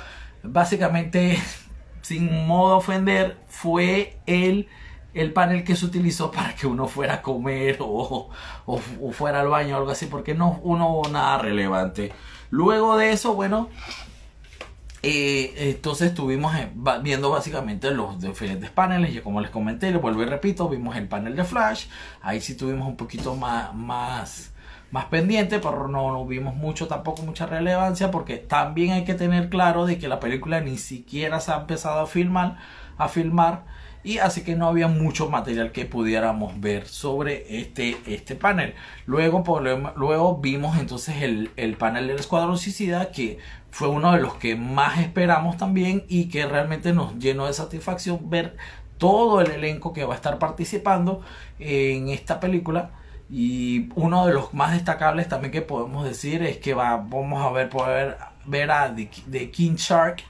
Básicamente, 0.42 1.38
sin 2.02 2.46
modo 2.46 2.76
ofender, 2.76 3.38
fue 3.48 4.18
el, 4.26 4.68
el 5.14 5.32
panel 5.32 5.64
que 5.64 5.74
se 5.74 5.86
utilizó 5.86 6.30
para 6.30 6.54
que 6.54 6.66
uno 6.66 6.86
fuera 6.86 7.14
a 7.14 7.22
comer 7.22 7.78
o, 7.80 8.28
o, 8.66 9.12
fuera 9.12 9.40
al 9.40 9.48
baño 9.48 9.76
o 9.76 9.78
algo 9.78 9.90
así, 9.90 10.04
porque 10.04 10.34
no, 10.34 10.60
no 10.62 10.90
hubo 10.90 11.08
nada 11.08 11.38
relevante. 11.38 12.12
Luego 12.50 12.98
de 12.98 13.12
eso, 13.12 13.34
bueno, 13.34 13.70
eh, 15.04 15.54
entonces 15.70 16.08
estuvimos 16.08 16.54
eh, 16.56 16.70
viendo 17.02 17.30
básicamente 17.30 17.90
los 17.90 18.20
diferentes 18.20 18.70
paneles, 18.70 19.14
y 19.14 19.20
como 19.20 19.40
les 19.40 19.50
comenté, 19.50 19.90
les 19.90 20.00
vuelvo 20.00 20.22
y 20.22 20.26
repito, 20.26 20.68
vimos 20.68 20.96
el 20.96 21.08
panel 21.08 21.36
de 21.36 21.44
Flash, 21.44 21.86
ahí 22.22 22.40
sí 22.40 22.56
tuvimos 22.56 22.88
un 22.88 22.96
poquito 22.96 23.34
más, 23.36 23.74
más, 23.74 24.52
más 24.90 25.06
pendiente, 25.06 25.58
pero 25.58 25.88
no, 25.88 26.12
no 26.12 26.26
vimos 26.26 26.54
mucho, 26.54 26.86
tampoco 26.88 27.22
mucha 27.22 27.46
relevancia, 27.46 28.10
porque 28.10 28.38
también 28.38 28.92
hay 28.92 29.04
que 29.04 29.14
tener 29.14 29.48
claro 29.48 29.86
de 29.86 29.98
que 29.98 30.08
la 30.08 30.20
película 30.20 30.60
ni 30.60 30.78
siquiera 30.78 31.40
se 31.40 31.52
ha 31.52 31.56
empezado 31.56 32.00
a 32.00 32.06
filmar, 32.06 32.58
a 32.98 33.08
filmar 33.08 33.64
y 34.04 34.18
así 34.18 34.42
que 34.42 34.54
no 34.54 34.68
había 34.68 34.86
mucho 34.86 35.30
material 35.30 35.72
que 35.72 35.86
pudiéramos 35.86 36.60
ver 36.60 36.86
sobre 36.86 37.58
este, 37.58 37.96
este 38.06 38.34
panel. 38.34 38.74
Luego, 39.06 39.42
luego 39.96 40.36
vimos 40.36 40.78
entonces 40.78 41.22
el, 41.22 41.50
el 41.56 41.76
panel 41.76 42.08
del 42.08 42.18
Escuadrón 42.18 42.58
Suicida 42.58 43.10
que 43.10 43.38
fue 43.74 43.88
uno 43.88 44.12
de 44.12 44.20
los 44.20 44.34
que 44.34 44.54
más 44.54 45.00
esperamos 45.00 45.56
también 45.56 46.04
y 46.08 46.28
que 46.28 46.46
realmente 46.46 46.92
nos 46.92 47.18
llenó 47.18 47.46
de 47.46 47.52
satisfacción 47.52 48.30
ver 48.30 48.56
todo 48.98 49.40
el 49.40 49.50
elenco 49.50 49.92
que 49.92 50.04
va 50.04 50.14
a 50.14 50.16
estar 50.16 50.38
participando 50.38 51.22
en 51.58 52.08
esta 52.08 52.38
película. 52.38 52.92
Y 53.28 53.88
uno 53.96 54.26
de 54.26 54.32
los 54.32 54.54
más 54.54 54.74
destacables 54.74 55.28
también 55.28 55.50
que 55.50 55.60
podemos 55.60 56.04
decir 56.04 56.44
es 56.44 56.58
que 56.58 56.72
va, 56.72 56.98
vamos 56.98 57.44
a 57.44 57.50
ver, 57.50 57.68
poder 57.68 58.16
ver 58.44 58.70
a 58.70 58.94
The 58.94 59.50
King 59.50 59.74
Shark 59.74 60.22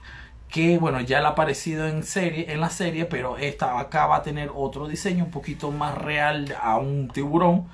que 0.49 0.79
bueno, 0.79 1.03
ya 1.03 1.21
le 1.21 1.27
ha 1.27 1.31
aparecido 1.31 1.87
en 1.87 2.03
serie, 2.03 2.51
en 2.51 2.61
la 2.61 2.71
serie, 2.71 3.05
pero 3.05 3.37
esta 3.37 3.79
acá 3.79 4.07
va 4.07 4.17
a 4.17 4.23
tener 4.23 4.51
otro 4.55 4.89
diseño 4.89 5.25
un 5.25 5.31
poquito 5.31 5.71
más 5.71 5.99
real 5.99 6.57
a 6.63 6.79
un 6.79 7.09
tiburón. 7.09 7.67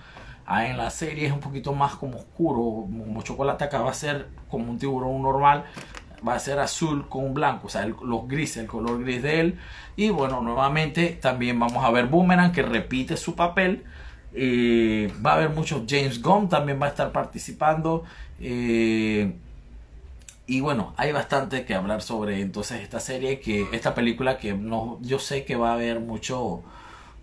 Ah, 0.53 0.67
en 0.67 0.77
la 0.77 0.91
serie 0.91 1.29
es 1.29 1.33
un 1.33 1.39
poquito 1.39 1.73
más 1.75 1.95
como 1.95 2.19
oscuro, 2.19 2.59
como 2.89 3.23
chocolate, 3.23 3.63
acá 3.63 3.83
va 3.83 3.93
a 3.93 3.95
ser 3.95 4.27
como 4.51 4.69
un 4.69 4.79
tiburón 4.79 5.23
normal, 5.23 5.65
va 6.27 6.35
a 6.35 6.41
ser 6.41 6.59
azul 6.59 7.09
con 7.09 7.35
blanco, 7.35 7.69
o 7.69 7.71
sea, 7.71 7.87
los 7.87 8.27
grises, 8.27 8.57
el 8.57 8.67
color 8.67 9.01
gris 9.01 9.23
de 9.23 9.39
él. 9.39 9.59
Y 9.95 10.11
bueno, 10.11 10.41
nuevamente 10.41 11.11
también 11.11 11.57
vamos 11.61 11.85
a 11.85 11.91
ver 11.93 12.07
Boomerang 12.07 12.51
que 12.51 12.63
repite 12.63 13.17
su 13.17 13.37
papel. 13.37 13.85
Eh, 14.35 15.13
va 15.25 15.33
a 15.33 15.35
haber 15.37 15.51
muchos 15.51 15.83
James 15.89 16.21
Gunn 16.21 16.49
también 16.49 16.83
va 16.83 16.87
a 16.87 16.91
estar 16.91 17.13
participando. 17.13 18.03
Eh, 18.41 19.33
y 20.49 20.61
bueno, 20.63 20.95
hay 20.97 21.13
bastante 21.13 21.65
que 21.65 21.75
hablar 21.77 22.03
sobre 22.03 22.41
entonces 22.41 22.81
esta 22.81 22.99
serie, 22.99 23.39
que 23.39 23.69
esta 23.71 23.95
película 23.95 24.37
que 24.37 24.53
no, 24.55 24.99
yo 25.01 25.21
sé 25.21 25.45
que 25.45 25.55
va 25.55 25.71
a 25.71 25.75
haber 25.75 26.01
mucho, 26.01 26.65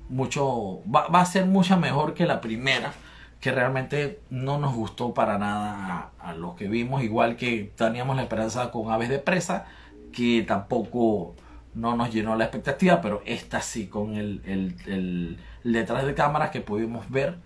mucho, 0.08 0.80
va, 0.90 1.08
a 1.08 1.26
ser 1.26 1.46
mucha 1.46 1.76
mejor 1.76 2.14
que 2.14 2.26
la 2.26 2.40
primera, 2.40 2.94
que 3.40 3.52
realmente 3.52 4.20
no 4.30 4.58
nos 4.58 4.76
gustó 4.76 5.14
para 5.14 5.38
nada 5.38 6.12
a, 6.20 6.34
lo 6.34 6.56
que 6.56 6.68
vimos, 6.68 7.04
igual 7.04 7.36
que 7.36 7.72
teníamos 7.76 8.16
la 8.16 8.24
esperanza 8.24 8.72
con 8.72 8.92
Aves 8.92 9.10
de 9.10 9.20
Presa, 9.20 9.66
que 10.12 10.44
tampoco 10.48 11.36
no 11.74 11.96
nos 11.96 12.12
llenó 12.12 12.36
la 12.36 12.46
expectativa, 12.46 13.02
pero 13.02 13.22
esta 13.26 13.62
sí, 13.62 13.88
con 13.88 14.16
el, 14.16 14.42
el 14.46 15.38
detrás 15.64 16.06
de 16.06 16.16
cámaras 16.16 16.50
que 16.50 16.62
pudimos 16.62 17.10
ver 17.10 17.38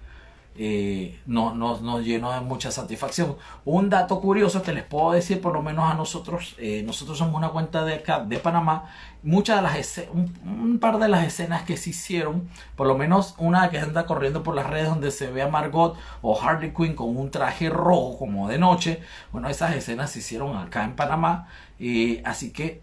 eh, 0.55 1.21
no, 1.25 1.55
nos 1.55 2.03
llenó 2.03 2.31
de 2.33 2.41
mucha 2.41 2.71
satisfacción. 2.71 3.37
Un 3.63 3.89
dato 3.89 4.19
curioso 4.19 4.61
que 4.61 4.73
les 4.73 4.83
puedo 4.83 5.11
decir, 5.11 5.39
por 5.41 5.53
lo 5.53 5.61
menos 5.61 5.89
a 5.89 5.93
nosotros, 5.93 6.55
eh, 6.57 6.83
nosotros 6.85 7.17
somos 7.17 7.35
una 7.35 7.49
cuenta 7.49 7.85
de 7.85 7.95
acá 7.95 8.19
de 8.19 8.37
Panamá, 8.37 8.85
muchas 9.23 9.57
de 9.57 9.61
las 9.61 10.01
un, 10.11 10.77
par 10.79 10.99
de 10.99 11.07
las 11.07 11.25
escenas 11.25 11.63
que 11.63 11.77
se 11.77 11.91
hicieron, 11.91 12.49
por 12.75 12.87
lo 12.87 12.97
menos 12.97 13.35
una 13.37 13.69
que 13.69 13.79
anda 13.79 14.05
corriendo 14.05 14.43
por 14.43 14.55
las 14.55 14.67
redes 14.67 14.89
donde 14.89 15.11
se 15.11 15.31
ve 15.31 15.41
a 15.41 15.47
Margot 15.47 15.95
o 16.21 16.39
Harley 16.39 16.73
Quinn 16.73 16.95
con 16.95 17.15
un 17.15 17.31
traje 17.31 17.69
rojo 17.69 18.17
como 18.17 18.49
de 18.49 18.57
noche, 18.57 19.01
bueno, 19.31 19.47
esas 19.47 19.75
escenas 19.75 20.11
se 20.11 20.19
hicieron 20.19 20.57
acá 20.57 20.83
en 20.83 20.95
Panamá, 20.95 21.47
y 21.79 22.21
así 22.25 22.51
que 22.51 22.81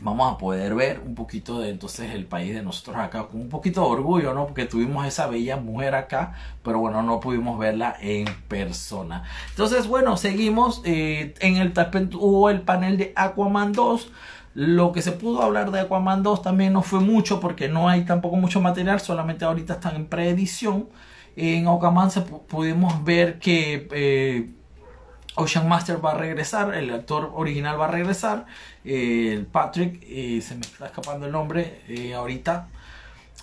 vamos 0.00 0.32
a 0.32 0.38
poder 0.38 0.74
ver 0.74 1.00
un 1.04 1.14
poquito 1.14 1.60
de 1.60 1.70
entonces 1.70 2.12
el 2.14 2.24
país 2.24 2.54
de 2.54 2.62
nosotros 2.62 2.96
acá 2.96 3.26
con 3.26 3.40
un 3.40 3.48
poquito 3.48 3.82
de 3.82 3.86
orgullo, 3.88 4.34
¿no? 4.34 4.46
Porque 4.46 4.66
tuvimos 4.66 5.06
esa 5.06 5.26
bella 5.26 5.56
mujer 5.56 5.94
acá, 5.94 6.34
pero 6.62 6.78
bueno, 6.78 7.02
no 7.02 7.20
pudimos 7.20 7.58
verla 7.58 7.96
en 8.00 8.26
persona. 8.48 9.24
Entonces, 9.50 9.86
bueno, 9.86 10.16
seguimos. 10.16 10.82
Eh, 10.84 11.34
en 11.40 11.56
el 11.56 11.72
hubo 12.14 12.50
el 12.50 12.62
panel 12.62 12.96
de 12.96 13.12
Aquaman 13.16 13.72
2. 13.72 14.10
Lo 14.54 14.92
que 14.92 15.00
se 15.02 15.12
pudo 15.12 15.42
hablar 15.42 15.70
de 15.70 15.80
Aquaman 15.80 16.22
2 16.22 16.42
también 16.42 16.72
no 16.72 16.82
fue 16.82 17.00
mucho 17.00 17.38
porque 17.40 17.68
no 17.68 17.88
hay 17.88 18.04
tampoco 18.04 18.36
mucho 18.36 18.60
material, 18.60 19.00
solamente 19.00 19.44
ahorita 19.44 19.74
están 19.74 19.96
en 19.96 20.06
preedición. 20.06 20.88
En 21.36 21.68
Aquaman 21.68 22.10
se 22.10 22.22
pudimos 22.22 23.04
ver 23.04 23.38
que 23.38 23.88
eh, 23.92 24.50
Ocean 25.36 25.68
Master 25.68 26.04
va 26.04 26.12
a 26.12 26.14
regresar, 26.14 26.74
el 26.74 26.92
actor 26.92 27.32
original 27.34 27.80
va 27.80 27.86
a 27.86 27.90
regresar, 27.90 28.46
eh, 28.84 29.44
Patrick, 29.50 30.02
se 30.40 30.54
me 30.54 30.62
está 30.62 30.86
escapando 30.86 31.26
el 31.26 31.32
nombre 31.32 31.82
eh, 31.88 32.14
ahorita, 32.14 32.68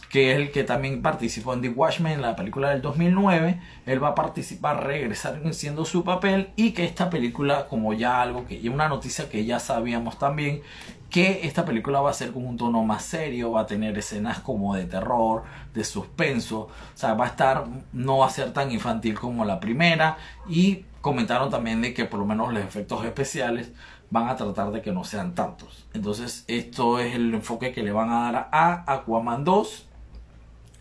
que 0.10 0.32
es 0.32 0.38
el 0.38 0.52
que 0.52 0.64
también 0.64 1.02
participó 1.02 1.54
en 1.54 1.62
The 1.62 1.70
Watchmen, 1.70 2.22
la 2.22 2.36
película 2.36 2.70
del 2.70 2.82
2009, 2.82 3.60
él 3.86 4.04
va 4.04 4.10
a 4.10 4.16
participar, 4.16 4.86
regresar 4.86 5.42
siendo 5.54 5.86
su 5.86 6.04
papel 6.04 6.50
y 6.56 6.72
que 6.72 6.86
esta 6.86 7.10
película, 7.10 7.68
como 7.68 7.94
ya 7.94 8.22
algo 8.22 8.46
que, 8.46 8.70
una 8.70 8.88
noticia 8.88 9.30
que 9.30 9.46
ya 9.46 9.60
sabíamos 9.60 10.18
también, 10.18 10.62
que 11.10 11.42
esta 11.44 11.66
película 11.66 12.02
va 12.02 12.10
a 12.10 12.14
ser 12.14 12.32
con 12.32 12.46
un 12.46 12.58
tono 12.58 12.84
más 12.84 13.04
serio, 13.04 13.52
va 13.52 13.62
a 13.62 13.66
tener 13.66 13.98
escenas 13.98 14.40
como 14.40 14.76
de 14.76 14.86
terror, 14.86 15.44
de 15.74 15.84
suspenso, 15.84 16.60
o 16.60 16.70
sea, 16.96 17.14
va 17.14 17.26
a 17.26 17.30
estar, 17.30 17.66
no 17.94 18.20
va 18.20 18.28
a 18.28 18.30
ser 18.30 18.52
tan 18.54 18.72
infantil 18.72 19.16
como 19.16 19.46
la 19.46 19.60
primera 19.60 20.18
y 20.50 20.86
comentaron 21.08 21.50
también 21.50 21.82
de 21.82 21.94
que 21.94 22.04
por 22.04 22.20
lo 22.20 22.26
menos 22.26 22.54
los 22.54 22.62
efectos 22.62 23.06
especiales 23.06 23.72
van 24.10 24.28
a 24.28 24.36
tratar 24.36 24.72
de 24.72 24.82
que 24.82 24.92
no 24.92 25.06
sean 25.06 25.36
tantos. 25.36 25.86
Entonces, 25.94 26.44
esto 26.48 27.00
es 27.00 27.16
el 27.16 27.34
enfoque 27.34 27.72
que 27.72 27.82
le 27.82 27.94
van 27.94 28.10
a 28.10 28.30
dar 28.30 28.50
a 28.52 28.84
Aquaman 28.94 29.46
2. 29.46 29.86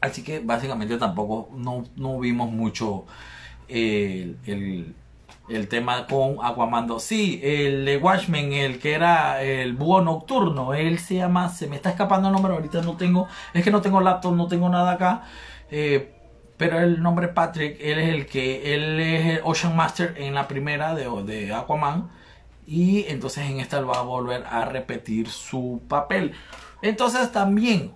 Así 0.00 0.24
que 0.24 0.40
básicamente 0.40 0.96
tampoco 0.98 1.48
no, 1.56 1.84
no 1.94 2.18
vimos 2.18 2.50
mucho 2.50 3.04
el, 3.68 4.36
el, 5.48 5.68
tema 5.68 6.08
con 6.08 6.38
Aquaman 6.42 6.88
2. 6.88 7.00
Sí, 7.00 7.40
el 7.40 7.84
de 7.84 7.96
Watchmen, 7.98 8.52
el 8.52 8.80
que 8.80 8.94
era 8.94 9.44
el 9.44 9.74
búho 9.74 10.00
nocturno, 10.02 10.74
él 10.74 10.98
se 10.98 11.14
llama, 11.14 11.50
se 11.50 11.68
me 11.68 11.76
está 11.76 11.90
escapando 11.90 12.28
el 12.28 12.34
nombre, 12.34 12.52
ahorita 12.52 12.82
no 12.82 12.96
tengo, 12.96 13.28
es 13.54 13.62
que 13.62 13.70
no 13.70 13.80
tengo 13.80 14.00
laptop, 14.00 14.34
no 14.34 14.48
tengo 14.48 14.68
nada 14.68 14.90
acá. 14.92 15.22
Eh, 15.70 16.15
pero 16.56 16.80
el 16.80 17.02
nombre 17.02 17.28
Patrick, 17.28 17.76
él 17.80 17.98
es 17.98 18.08
el 18.08 18.26
que, 18.26 18.74
él 18.74 19.00
es 19.00 19.26
el 19.26 19.40
Ocean 19.44 19.76
Master 19.76 20.14
en 20.16 20.34
la 20.34 20.48
primera 20.48 20.94
de, 20.94 21.08
de 21.24 21.54
Aquaman. 21.54 22.10
Y 22.66 23.04
entonces 23.08 23.48
en 23.48 23.60
esta 23.60 23.78
él 23.78 23.88
va 23.88 23.98
a 23.98 24.02
volver 24.02 24.44
a 24.50 24.64
repetir 24.64 25.28
su 25.28 25.82
papel. 25.88 26.32
Entonces 26.82 27.30
también, 27.30 27.92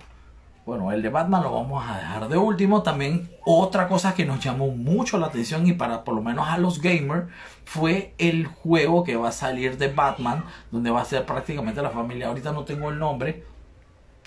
bueno, 0.65 0.93
el 0.93 1.03
de 1.03 1.09
Batman 1.09 1.43
lo 1.43 1.53
vamos 1.53 1.85
a 1.89 1.97
dejar 1.97 2.29
de 2.29 2.37
último. 2.37 2.83
También 2.83 3.31
otra 3.45 3.89
cosa 3.89 4.15
que 4.15 4.25
nos 4.25 4.41
llamó 4.41 4.69
mucho 4.69 5.19
la 5.19 5.27
atención 5.27 5.67
y 5.67 5.73
para 5.73 6.05
por 6.05 6.15
lo 6.15 6.23
menos 6.23 6.47
a 6.49 6.59
los 6.59 6.81
gamers 6.81 7.27
fue 7.65 8.15
el 8.19 8.47
juego 8.47 9.03
que 9.05 9.17
va 9.17 9.31
a 9.31 9.33
salir 9.33 9.79
de 9.79 9.89
Batman, 9.89 10.45
donde 10.71 10.91
va 10.91 11.01
a 11.01 11.05
ser 11.05 11.25
prácticamente 11.25 11.83
la 11.83 11.91
familia. 11.91 12.29
Ahorita 12.29 12.53
no 12.53 12.65
tengo 12.65 12.91
el 12.91 12.99
nombre, 12.99 13.45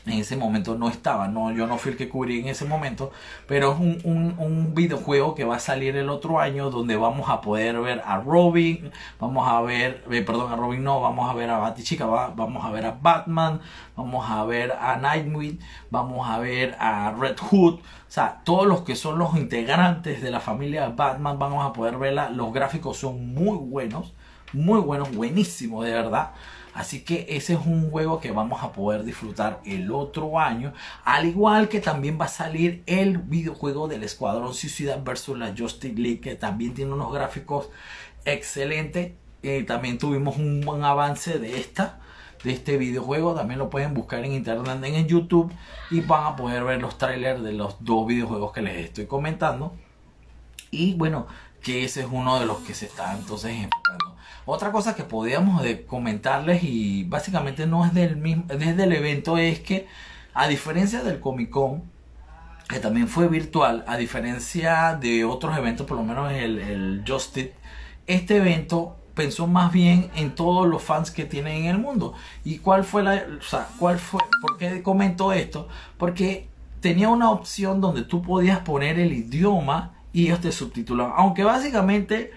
en 0.05 0.19
ese 0.19 0.35
momento 0.35 0.75
no 0.75 0.89
estaba, 0.89 1.27
no, 1.27 1.51
yo 1.51 1.65
no 1.65 1.77
fui 1.77 1.91
el 1.91 1.97
que 1.97 2.09
cubrí 2.09 2.41
en 2.41 2.47
ese 2.49 2.65
momento, 2.65 3.11
pero 3.47 3.71
es 3.71 3.79
un, 3.79 4.35
un, 4.37 4.73
videojuego 4.75 5.33
que 5.33 5.45
va 5.45 5.57
a 5.57 5.59
salir 5.59 5.95
el 5.95 6.09
otro 6.09 6.39
año 6.39 6.69
donde 6.69 6.95
vamos 6.95 7.29
a 7.29 7.39
poder 7.41 7.79
ver 7.79 8.01
a 8.05 8.19
Robin, 8.19 8.91
vamos 9.19 9.47
a 9.47 9.61
ver, 9.61 10.03
eh, 10.11 10.21
perdón, 10.21 10.51
a 10.51 10.55
Robin 10.55 10.83
no, 10.83 10.99
vamos 10.99 11.29
a 11.29 11.33
ver 11.33 11.49
a 11.49 11.57
Batichica, 11.59 12.05
vamos 12.05 12.65
a 12.65 12.71
ver 12.71 12.85
a 12.85 12.97
Batman, 13.01 13.61
vamos 13.95 14.29
a 14.29 14.43
ver 14.43 14.73
a 14.73 14.97
Nightwing, 14.97 15.59
vamos 15.89 16.27
a 16.27 16.39
ver 16.39 16.75
a 16.79 17.11
Red 17.11 17.37
Hood, 17.39 17.75
o 17.75 17.81
sea, 18.07 18.41
todos 18.43 18.67
los 18.67 18.81
que 18.81 18.95
son 18.95 19.17
los 19.17 19.35
integrantes 19.35 20.21
de 20.21 20.31
la 20.31 20.39
familia 20.39 20.89
Batman 20.89 21.39
vamos 21.39 21.65
a 21.65 21.73
poder 21.73 21.97
verla, 21.97 22.29
los 22.29 22.53
gráficos 22.53 22.97
son 22.97 23.33
muy 23.33 23.57
buenos, 23.57 24.13
muy 24.51 24.79
buenos, 24.79 25.13
buenísimos 25.15 25.85
de 25.85 25.93
verdad. 25.93 26.31
Así 26.73 27.03
que 27.03 27.27
ese 27.29 27.53
es 27.53 27.59
un 27.65 27.91
juego 27.91 28.19
que 28.19 28.31
vamos 28.31 28.63
a 28.63 28.71
poder 28.71 29.03
disfrutar 29.03 29.61
el 29.65 29.91
otro 29.91 30.39
año. 30.39 30.73
Al 31.03 31.25
igual 31.25 31.69
que 31.69 31.79
también 31.79 32.17
va 32.19 32.25
a 32.25 32.29
salir 32.29 32.83
el 32.87 33.19
videojuego 33.19 33.87
del 33.87 34.03
Escuadrón 34.03 34.53
Suicida 34.53 34.97
versus 34.97 35.37
la 35.37 35.53
Justice 35.55 35.95
League, 35.95 36.19
que 36.19 36.35
también 36.35 36.73
tiene 36.73 36.93
unos 36.93 37.13
gráficos 37.13 37.69
excelentes. 38.25 39.11
Eh, 39.43 39.63
también 39.63 39.97
tuvimos 39.97 40.37
un 40.37 40.61
buen 40.61 40.83
avance 40.83 41.37
de 41.37 41.59
esta 41.59 41.99
de 42.43 42.51
este 42.51 42.77
videojuego 42.77 43.33
también 43.33 43.59
lo 43.59 43.69
pueden 43.69 43.93
buscar 43.93 44.23
en 44.23 44.33
internet 44.33 44.83
en 44.83 45.07
YouTube 45.07 45.51
y 45.89 46.01
van 46.01 46.25
a 46.25 46.35
poder 46.35 46.63
ver 46.63 46.81
los 46.81 46.97
trailers 46.97 47.41
de 47.41 47.53
los 47.53 47.77
dos 47.79 48.05
videojuegos 48.05 48.51
que 48.51 48.61
les 48.61 48.85
estoy 48.85 49.05
comentando 49.05 49.73
y 50.69 50.93
bueno 50.95 51.27
que 51.63 51.85
ese 51.85 52.01
es 52.01 52.07
uno 52.11 52.39
de 52.39 52.45
los 52.45 52.59
que 52.59 52.73
se 52.73 52.85
está 52.85 53.13
entonces 53.13 53.51
enfocando 53.51 54.13
otra 54.45 54.71
cosa 54.71 54.95
que 54.95 55.03
podíamos 55.03 55.63
comentarles 55.87 56.63
y 56.63 57.03
básicamente 57.05 57.65
no 57.65 57.85
es 57.85 57.93
del 57.93 58.17
mismo, 58.17 58.45
es 58.49 58.75
del 58.77 58.91
evento, 58.91 59.37
es 59.37 59.59
que 59.59 59.87
a 60.33 60.47
diferencia 60.47 61.01
del 61.01 61.19
Comic 61.19 61.49
Con, 61.49 61.83
que 62.67 62.79
también 62.79 63.07
fue 63.07 63.27
virtual, 63.27 63.85
a 63.87 63.97
diferencia 63.97 64.97
de 64.99 65.23
otros 65.23 65.57
eventos, 65.57 65.87
por 65.87 65.97
lo 65.97 66.03
menos 66.03 66.31
el, 66.31 66.59
el 66.59 67.03
Justice, 67.07 67.53
este 68.05 68.37
evento 68.37 68.97
pensó 69.13 69.47
más 69.47 69.71
bien 69.71 70.09
en 70.15 70.33
todos 70.35 70.67
los 70.67 70.81
fans 70.81 71.11
que 71.11 71.23
tienen 71.23 71.63
en 71.63 71.65
el 71.67 71.77
mundo. 71.77 72.13
¿Y 72.43 72.57
cuál 72.57 72.83
fue 72.83 73.03
la, 73.03 73.23
o 73.39 73.43
sea, 73.43 73.67
cuál 73.77 73.99
fue, 73.99 74.19
por 74.41 74.57
qué 74.57 74.81
comento 74.81 75.31
esto? 75.31 75.69
Porque 75.97 76.49
tenía 76.81 77.09
una 77.09 77.29
opción 77.29 77.79
donde 77.79 78.03
tú 78.03 78.21
podías 78.21 78.59
poner 78.59 78.99
el 78.99 79.13
idioma 79.13 79.93
y 80.13 80.27
ellos 80.27 80.39
te 80.39 80.51
subtitulan. 80.51 81.11
Aunque 81.15 81.43
básicamente 81.43 82.31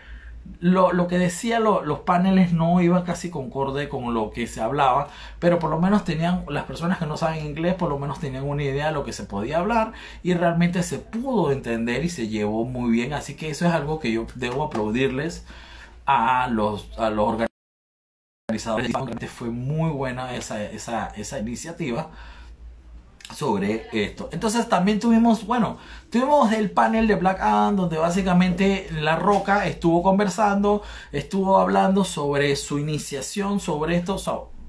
lo, 0.61 0.93
lo 0.93 1.07
que 1.09 1.19
decía 1.19 1.61
los 1.61 2.01
paneles 2.01 2.53
no 2.53 2.81
iba 2.81 3.05
casi 3.05 3.31
concorde 3.31 3.89
con 3.89 4.15
lo 4.15 4.31
que 4.31 4.47
se 4.47 4.61
hablaba, 4.61 5.09
pero 5.39 5.59
por 5.59 5.71
lo 5.71 5.81
menos 5.81 6.05
tenían, 6.05 6.45
las 6.49 6.65
personas 6.65 6.99
que 6.99 7.07
no 7.07 7.17
saben 7.17 7.45
inglés, 7.45 7.75
por 7.75 7.91
lo 7.91 7.99
menos 7.99 8.19
tenían 8.21 8.45
una 8.45 8.63
idea 8.63 8.87
de 8.87 8.93
lo 8.93 9.05
que 9.05 9.13
se 9.13 9.25
podía 9.25 9.59
hablar 9.59 9.93
y 10.23 10.35
realmente 10.35 10.83
se 10.83 10.99
pudo 10.99 11.53
entender 11.53 12.05
y 12.05 12.09
se 12.09 12.29
llevó 12.29 12.65
muy 12.65 12.91
bien. 12.91 13.13
Así 13.13 13.35
que 13.35 13.51
eso 13.51 13.67
es 13.67 13.73
algo 13.73 14.01
que 14.01 14.13
yo 14.13 14.27
debo 14.35 14.65
aplaudirles 14.65 15.47
a 16.07 16.49
los, 16.49 16.91
a 16.99 17.11
los 17.11 17.49
organizadores. 18.49 19.31
Fue 19.31 19.51
muy 19.51 19.91
buena 19.91 20.35
esa, 20.35 20.63
esa, 20.65 21.09
esa 21.09 21.39
iniciativa 21.39 22.11
sobre 23.35 23.89
esto. 23.93 24.29
Entonces 24.33 24.69
también 24.69 25.01
tuvimos, 25.01 25.47
bueno, 25.47 25.79
tuvimos 26.11 26.53
el 26.53 26.71
panel 26.71 27.07
de 27.07 27.17
Black 27.17 27.41
Adam 27.41 27.77
donde 27.77 27.99
básicamente 27.99 28.89
La 28.93 29.17
Roca 29.17 29.67
estuvo 29.67 30.03
conversando, 30.03 30.83
estuvo 31.13 31.59
hablando 31.59 32.05
sobre 32.05 32.55
su 32.57 32.79
iniciación, 32.79 33.61
sobre 33.61 33.97
esto, 33.97 34.19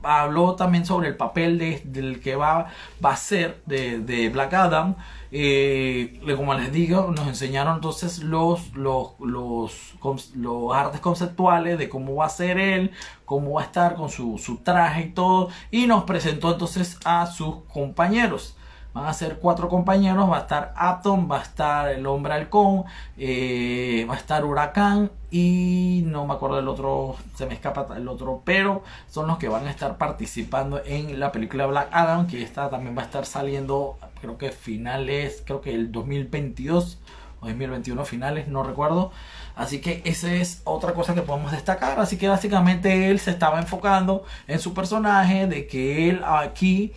habló 0.04 0.56
también 0.56 0.86
sobre 0.86 1.10
el 1.10 1.18
papel 1.18 1.58
de, 1.58 1.82
del 1.86 2.20
que 2.20 2.36
va, 2.36 2.68
va 3.04 3.12
a 3.12 3.18
ser 3.18 3.62
de, 3.66 4.00
de 4.00 4.30
Black 4.30 4.54
Adam. 4.54 4.96
Eh, 5.32 6.22
como 6.36 6.54
les 6.54 6.72
digo, 6.72 7.12
nos 7.16 7.28
enseñaron 7.28 7.76
entonces 7.76 8.20
los, 8.20 8.74
los, 8.76 9.20
los, 9.20 9.96
los, 10.36 10.76
artes 10.76 11.02
conceptuales 11.02 11.78
de 11.78 11.90
cómo 11.90 12.16
va 12.16 12.26
a 12.26 12.30
ser 12.30 12.58
él, 12.58 12.92
cómo 13.26 13.54
va 13.54 13.62
a 13.62 13.66
estar 13.66 13.96
con 13.96 14.10
su, 14.10 14.38
su 14.38 14.58
traje 14.58 15.02
y 15.02 15.10
todo. 15.12 15.50
Y 15.72 15.88
nos 15.88 16.04
presentó 16.04 16.52
entonces 16.52 16.98
a 17.06 17.28
sus 17.28 17.64
compañeros. 17.72 18.57
Van 18.98 19.06
a 19.06 19.14
ser 19.14 19.38
cuatro 19.38 19.70
compañeros, 19.70 20.28
va 20.28 20.38
a 20.38 20.40
estar 20.40 20.74
Atom, 20.76 21.30
va 21.32 21.38
a 21.38 21.44
estar 21.44 21.90
el 21.90 22.08
hombre 22.08 22.34
halcón, 22.34 22.86
eh, 23.16 24.08
va 24.10 24.16
a 24.16 24.18
estar 24.18 24.44
Huracán 24.44 25.12
y 25.30 26.02
no 26.08 26.26
me 26.26 26.34
acuerdo 26.34 26.56
del 26.56 26.68
otro, 26.68 27.16
se 27.36 27.46
me 27.46 27.54
escapa 27.54 27.86
el 27.96 28.08
otro, 28.08 28.42
pero 28.44 28.82
son 29.08 29.28
los 29.28 29.38
que 29.38 29.50
van 29.50 29.68
a 29.68 29.70
estar 29.70 30.00
participando 30.00 30.82
en 30.84 31.20
la 31.20 31.32
película 31.32 31.68
Black 31.68 31.90
Adam, 31.92 32.26
que 32.26 32.42
esta 32.42 32.72
también 32.72 32.98
va 32.98 33.04
a 33.04 33.06
estar 33.06 33.28
saliendo, 33.28 34.00
creo 34.20 34.40
que 34.40 34.52
finales, 34.52 35.44
creo 35.46 35.62
que 35.62 35.76
el 35.76 35.92
2022 35.92 36.98
o 37.40 37.46
2021 37.46 38.04
finales, 38.04 38.48
no 38.48 38.64
recuerdo. 38.64 39.12
Así 39.56 39.80
que 39.80 40.02
esa 40.06 40.34
es 40.34 40.62
otra 40.64 40.96
cosa 40.96 41.14
que 41.14 41.22
podemos 41.22 41.52
destacar. 41.52 42.00
Así 42.00 42.18
que 42.18 42.28
básicamente 42.28 43.12
él 43.12 43.20
se 43.20 43.30
estaba 43.30 43.60
enfocando 43.60 44.24
en 44.48 44.60
su 44.60 44.74
personaje, 44.74 45.46
de 45.46 45.68
que 45.68 46.10
él 46.10 46.24
aquí 46.26 46.94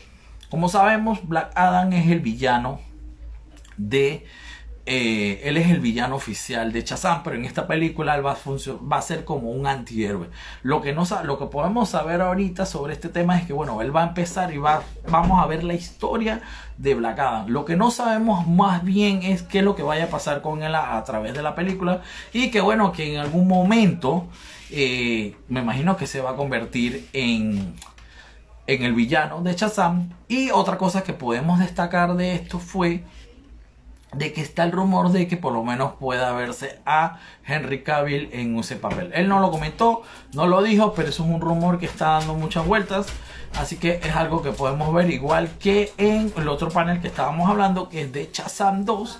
como 0.50 0.68
sabemos, 0.68 1.26
Black 1.26 1.52
Adam 1.54 1.92
es 1.92 2.10
el 2.10 2.20
villano 2.20 2.80
de... 3.76 4.26
Eh, 4.86 5.42
él 5.44 5.56
es 5.56 5.70
el 5.70 5.78
villano 5.78 6.16
oficial 6.16 6.72
de 6.72 6.82
Shazam, 6.82 7.22
pero 7.22 7.36
en 7.36 7.44
esta 7.44 7.68
película 7.68 8.16
él 8.16 8.26
va 8.26 8.32
a, 8.32 9.02
ser 9.02 9.24
como 9.24 9.50
un 9.50 9.68
antihéroe. 9.68 10.28
Lo 10.62 10.80
que, 10.80 10.92
no, 10.92 11.04
lo 11.22 11.38
que 11.38 11.46
podemos 11.46 11.90
saber 11.90 12.20
ahorita 12.20 12.66
sobre 12.66 12.94
este 12.94 13.08
tema 13.08 13.38
es 13.38 13.46
que, 13.46 13.52
bueno, 13.52 13.82
él 13.82 13.94
va 13.94 14.02
a 14.02 14.08
empezar 14.08 14.52
y 14.52 14.58
va, 14.58 14.82
vamos 15.08 15.40
a 15.40 15.46
ver 15.46 15.62
la 15.62 15.74
historia 15.74 16.40
de 16.76 16.94
Black 16.94 17.20
Adam. 17.20 17.48
Lo 17.48 17.64
que 17.64 17.76
no 17.76 17.92
sabemos 17.92 18.48
más 18.48 18.82
bien 18.82 19.22
es 19.22 19.42
qué 19.42 19.58
es 19.58 19.64
lo 19.64 19.76
que 19.76 19.84
vaya 19.84 20.04
a 20.04 20.08
pasar 20.08 20.42
con 20.42 20.64
él 20.64 20.74
a, 20.74 21.04
través 21.04 21.34
de 21.34 21.42
la 21.42 21.54
película 21.54 22.02
y 22.32 22.50
que, 22.50 22.60
bueno, 22.60 22.90
que 22.90 23.14
en 23.14 23.20
algún 23.20 23.46
momento 23.46 24.26
eh, 24.70 25.36
me 25.46 25.60
imagino 25.60 25.96
que 25.96 26.08
se 26.08 26.20
va 26.20 26.30
a 26.30 26.36
convertir 26.36 27.06
en 27.12 27.74
en 28.74 28.84
el 28.84 28.94
villano 28.94 29.42
de 29.42 29.54
Shazam. 29.54 30.10
Y 30.28 30.50
otra 30.50 30.78
cosa 30.78 31.02
que 31.02 31.12
podemos 31.12 31.58
destacar 31.58 32.14
de 32.14 32.34
esto 32.34 32.58
fue 32.58 33.04
de 34.12 34.32
que 34.32 34.40
está 34.40 34.64
el 34.64 34.72
rumor 34.72 35.10
de 35.10 35.28
que 35.28 35.36
por 35.36 35.52
lo 35.52 35.62
menos 35.62 35.94
pueda 35.94 36.32
verse 36.32 36.80
a 36.84 37.18
Henry 37.44 37.82
Cavill 37.82 38.30
en 38.32 38.56
ese 38.58 38.76
papel. 38.76 39.10
Él 39.14 39.28
no 39.28 39.40
lo 39.40 39.50
comentó, 39.50 40.02
no 40.34 40.46
lo 40.46 40.62
dijo, 40.62 40.94
pero 40.94 41.08
eso 41.08 41.24
es 41.24 41.30
un 41.30 41.40
rumor 41.40 41.78
que 41.78 41.86
está 41.86 42.18
dando 42.18 42.34
muchas 42.34 42.66
vueltas. 42.66 43.06
Así 43.58 43.76
que 43.76 44.00
es 44.02 44.14
algo 44.14 44.42
que 44.42 44.52
podemos 44.52 44.92
ver 44.94 45.10
igual 45.10 45.50
que 45.58 45.92
en 45.96 46.32
el 46.36 46.48
otro 46.48 46.68
panel 46.70 47.00
que 47.00 47.08
estábamos 47.08 47.48
hablando, 47.50 47.88
que 47.88 48.02
es 48.02 48.12
de 48.12 48.30
Shazam 48.32 48.84
2, 48.84 49.18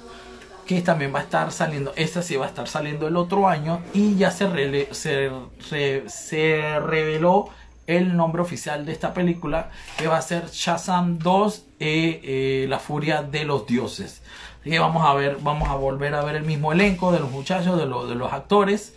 que 0.67 0.83
también 0.83 1.13
va 1.13 1.19
a 1.19 1.23
estar 1.23 1.51
saliendo, 1.51 1.93
esta 1.97 2.23
sí 2.23 2.37
va 2.37 2.47
a 2.47 2.49
estar 2.49 2.69
saliendo 2.69 3.09
el 3.09 3.17
otro 3.17 3.49
año 3.49 3.81
y 3.93 4.15
ya 4.15 4.31
se, 4.31 4.89
se, 4.93 6.09
se 6.09 6.79
reveló 6.79 7.49
el 7.87 8.17
nombre 8.17 8.43
oficial 8.43 8.87
de 8.87 8.93
esta 8.93 9.13
película, 9.13 9.71
que 9.99 10.07
va 10.07 10.17
a 10.17 10.23
ser 10.23 10.47
Shazam 10.51 11.19
2, 11.19 11.67
eh, 11.81 12.21
eh, 12.23 12.67
La 12.69 12.79
Furia 12.79 13.23
de 13.23 13.45
los 13.45 13.67
Dioses. 13.67 14.23
Que 14.63 14.79
vamos 14.79 15.05
a 15.05 15.15
ver, 15.15 15.39
vamos 15.41 15.69
a 15.69 15.75
volver 15.75 16.15
a 16.15 16.23
ver 16.23 16.37
el 16.37 16.45
mismo 16.45 16.73
elenco 16.73 17.13
de 17.13 17.19
los 17.19 17.31
muchachos, 17.31 17.77
de, 17.79 17.87
de 17.87 18.15
los 18.15 18.33
actores, 18.33 18.95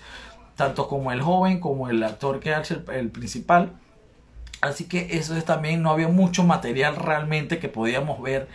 tanto 0.55 0.87
como 0.87 1.11
el 1.11 1.21
joven 1.21 1.59
como 1.59 1.89
el 1.89 2.03
actor 2.03 2.39
que 2.39 2.53
es 2.53 2.71
el, 2.71 3.09
principal. 3.09 3.73
Así 4.61 4.85
que 4.85 5.17
eso 5.17 5.35
es 5.35 5.45
también, 5.45 5.81
no 5.81 5.89
había 5.89 6.07
mucho 6.07 6.43
material 6.43 6.95
realmente 6.95 7.59
que 7.59 7.69
podíamos 7.69 8.21
ver 8.21 8.47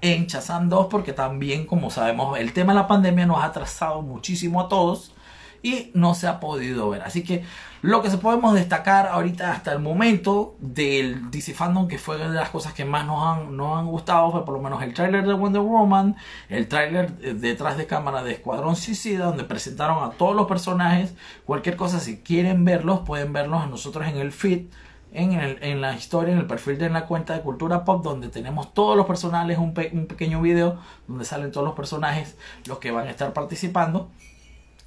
en 0.00 0.26
Shazam 0.26 0.68
2 0.68 0.88
porque 0.90 1.12
también 1.12 1.66
como 1.66 1.90
sabemos 1.90 2.38
el 2.38 2.52
tema 2.52 2.72
de 2.74 2.80
la 2.80 2.86
pandemia 2.86 3.26
nos 3.26 3.38
ha 3.38 3.46
atrasado 3.46 4.02
muchísimo 4.02 4.60
a 4.60 4.68
todos 4.68 5.15
y 5.62 5.90
no 5.94 6.14
se 6.14 6.26
ha 6.26 6.40
podido 6.40 6.88
ver. 6.90 7.02
Así 7.02 7.22
que 7.22 7.44
lo 7.82 8.02
que 8.02 8.10
se 8.10 8.18
podemos 8.18 8.54
destacar 8.54 9.06
ahorita 9.06 9.52
hasta 9.52 9.72
el 9.72 9.78
momento 9.78 10.56
del 10.58 11.30
DC 11.30 11.54
Fandom, 11.54 11.86
que 11.86 11.98
fue 11.98 12.18
de 12.18 12.28
las 12.28 12.48
cosas 12.48 12.72
que 12.72 12.84
más 12.84 13.06
nos 13.06 13.22
han, 13.22 13.56
nos 13.56 13.78
han 13.78 13.86
gustado, 13.86 14.32
fue 14.32 14.44
por 14.44 14.54
lo 14.54 14.60
menos 14.60 14.82
el 14.82 14.92
tráiler 14.92 15.26
de 15.26 15.34
Wonder 15.34 15.62
Woman, 15.62 16.16
el 16.48 16.66
tráiler 16.66 17.16
detrás 17.16 17.76
de 17.76 17.86
cámara 17.86 18.22
de 18.24 18.32
Escuadrón 18.32 18.74
Suicida, 18.74 19.26
donde 19.26 19.44
presentaron 19.44 20.02
a 20.02 20.10
todos 20.14 20.34
los 20.34 20.46
personajes. 20.46 21.14
Cualquier 21.44 21.76
cosa, 21.76 22.00
si 22.00 22.18
quieren 22.18 22.64
verlos, 22.64 23.00
pueden 23.06 23.32
verlos 23.32 23.62
a 23.62 23.66
nosotros 23.66 24.06
en 24.08 24.16
el 24.16 24.32
feed. 24.32 24.66
En, 25.12 25.32
el, 25.32 25.58
en, 25.62 25.80
la 25.80 25.94
historia, 25.94 26.32
en 26.32 26.40
el 26.40 26.46
perfil 26.46 26.78
de 26.78 26.90
la 26.90 27.06
cuenta 27.06 27.34
de 27.34 27.40
Cultura 27.40 27.84
Pop, 27.84 28.04
donde 28.04 28.28
tenemos 28.28 28.74
todos 28.74 28.96
los 28.96 29.06
personajes, 29.06 29.56
un, 29.56 29.72
un 29.92 30.06
pequeño 30.06 30.42
video 30.42 30.78
donde 31.06 31.24
salen 31.24 31.52
todos 31.52 31.64
los 31.64 31.76
personajes, 31.76 32.36
los 32.66 32.78
que 32.80 32.90
van 32.90 33.06
a 33.06 33.10
estar 33.10 33.32
participando. 33.32 34.10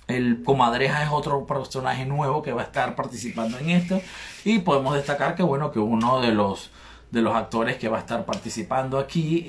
El 0.09 0.43
Comadreja 0.43 1.03
es 1.03 1.09
otro 1.11 1.45
personaje 1.45 2.05
nuevo 2.05 2.41
que 2.41 2.51
va 2.51 2.61
a 2.61 2.65
estar 2.65 2.95
participando 2.95 3.57
en 3.59 3.69
esto. 3.69 4.01
Y 4.43 4.59
podemos 4.59 4.95
destacar 4.95 5.35
que 5.35 5.43
bueno, 5.43 5.71
que 5.71 5.79
uno 5.79 6.19
de 6.19 6.33
los 6.33 6.71
de 7.11 7.21
los 7.21 7.35
actores 7.35 7.77
que 7.77 7.89
va 7.89 7.97
a 7.97 8.01
estar 8.01 8.23
participando 8.25 8.99
aquí 8.99 9.43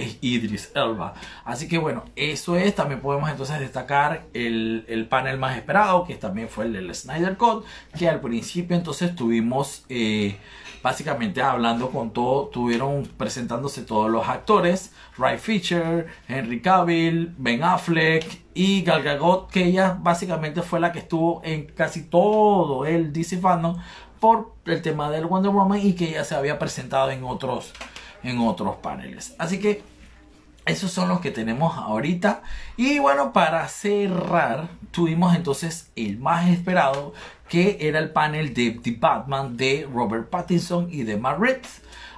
es 0.00 0.18
Idris 0.22 0.72
Elba. 0.74 1.14
Así 1.44 1.68
que 1.68 1.78
bueno, 1.78 2.04
eso 2.16 2.56
es. 2.56 2.74
También 2.74 3.00
podemos 3.00 3.30
entonces 3.30 3.60
destacar 3.60 4.24
el, 4.32 5.06
panel 5.10 5.38
más 5.38 5.56
esperado, 5.56 6.04
que 6.04 6.14
también 6.14 6.48
fue 6.48 6.64
el 6.64 6.72
del 6.72 6.94
Snyder 6.94 7.36
Code, 7.36 7.66
que 7.98 8.08
al 8.08 8.20
principio 8.20 8.76
entonces 8.76 9.14
tuvimos 9.14 9.84
eh, 9.88 10.38
básicamente 10.82 11.42
hablando 11.42 11.90
con 11.90 12.10
todo, 12.10 12.48
tuvieron 12.48 13.08
presentándose 13.16 13.82
todos 13.82 14.10
los 14.10 14.28
actores, 14.28 14.92
Ray 15.16 15.38
Fisher, 15.38 16.06
Henry 16.28 16.60
Cavill, 16.60 17.34
Ben 17.38 17.62
Affleck 17.62 18.42
y 18.54 18.82
Gal 18.82 19.02
Gadot, 19.02 19.50
que 19.50 19.64
ella 19.64 19.96
básicamente 20.00 20.62
fue 20.62 20.80
la 20.80 20.92
que 20.92 21.00
estuvo 21.00 21.40
en 21.44 21.66
casi 21.66 22.04
todo 22.04 22.86
el 22.86 23.12
DC 23.12 23.38
fandom 23.38 23.76
por 24.20 24.54
el 24.66 24.82
tema 24.82 25.10
del 25.10 25.26
Wonder 25.26 25.50
Woman 25.50 25.80
y 25.80 25.94
que 25.94 26.10
ya 26.10 26.24
se 26.24 26.34
había 26.34 26.58
presentado 26.58 27.10
en 27.10 27.24
otros 27.24 27.72
en 28.22 28.38
otros 28.38 28.76
paneles. 28.76 29.34
Así 29.38 29.58
que 29.58 29.82
esos 30.64 30.92
son 30.92 31.08
los 31.08 31.20
que 31.20 31.30
tenemos 31.30 31.76
ahorita. 31.76 32.42
Y 32.76 32.98
bueno, 32.98 33.32
para 33.32 33.66
cerrar, 33.68 34.68
tuvimos 34.90 35.34
entonces 35.34 35.90
el 35.96 36.18
más 36.18 36.48
esperado, 36.48 37.12
que 37.48 37.78
era 37.80 37.98
el 37.98 38.10
panel 38.10 38.54
de 38.54 38.70
The 38.70 38.96
Batman 38.98 39.56
de 39.56 39.88
Robert 39.92 40.30
Pattinson 40.30 40.88
y 40.90 41.02
de 41.02 41.16
Matt. 41.16 41.66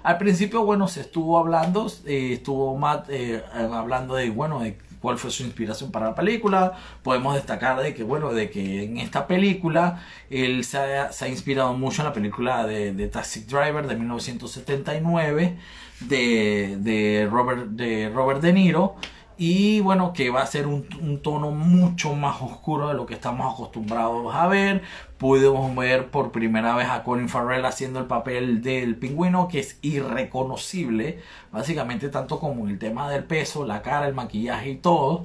Al 0.03 0.19
principio, 0.19 0.65
bueno, 0.65 0.87
se 0.87 1.01
estuvo 1.01 1.39
hablando, 1.39 1.91
eh, 2.05 2.35
estuvo 2.35 2.77
Matt 2.77 3.07
eh, 3.09 3.43
hablando 3.53 4.17
de, 4.17 4.29
bueno, 4.29 4.61
de 4.61 4.77
cuál 5.05 5.19
fue 5.19 5.31
su 5.31 5.43
inspiración 5.43 5.93
para 5.93 6.07
la 6.07 6.15
película. 6.15 6.73
Podemos 7.03 7.35
destacar 7.35 7.83
de 7.83 7.93
que, 7.93 8.03
bueno, 8.03 8.33
de 8.33 8.49
que 8.49 8.85
en 8.85 8.97
esta 8.97 9.27
película 9.27 10.03
él 10.31 10.65
se 10.65 10.79
ha, 10.79 11.29
inspirado 11.29 11.75
mucho 11.75 12.01
en 12.01 12.09
la 12.09 12.15
película 12.15 12.67
de, 12.67 12.95
de 12.95 13.09
Taxi 13.09 13.41
Driver 13.41 13.87
de 13.87 13.97
1979 13.97 15.59
de, 16.01 16.79
de, 16.81 17.29
Robert, 17.31 17.67
de 17.67 18.09
Robert 18.15 18.41
De 18.41 18.55
Niro 18.55 18.97
y 19.37 19.81
bueno, 19.81 20.13
que 20.13 20.31
va 20.31 20.43
a 20.43 20.47
ser 20.47 20.67
un, 20.67 21.21
tono 21.23 21.51
mucho 21.51 22.15
más 22.15 22.41
oscuro 22.41 22.89
de 22.89 22.95
lo 22.95 23.07
que 23.07 23.15
estamos 23.15 23.53
acostumbrados 23.53 24.35
a 24.35 24.47
ver. 24.47 24.83
Pudimos 25.19 25.75
ver 25.75 26.11
por 26.11 26.31
primera 26.31 26.77
vez 26.77 26.89
a 26.89 27.03
Colin 27.03 27.29
Farrell 27.29 27.65
haciendo 27.65 27.99
el 27.99 28.07
papel 28.07 28.63
del 28.63 28.97
pingüino, 28.97 29.49
que 29.49 29.61
es 29.61 29.79
irreconocible, 29.83 31.19
básicamente 31.51 32.09
tanto 32.11 32.39
como 32.39 32.69
el 32.69 32.79
tema 32.79 33.11
del 33.11 33.25
peso, 33.25 33.67
la 33.67 33.83
cara, 33.83 34.07
el 34.07 34.15
maquillaje 34.15 34.71
y 34.71 34.77
todo. 34.77 35.25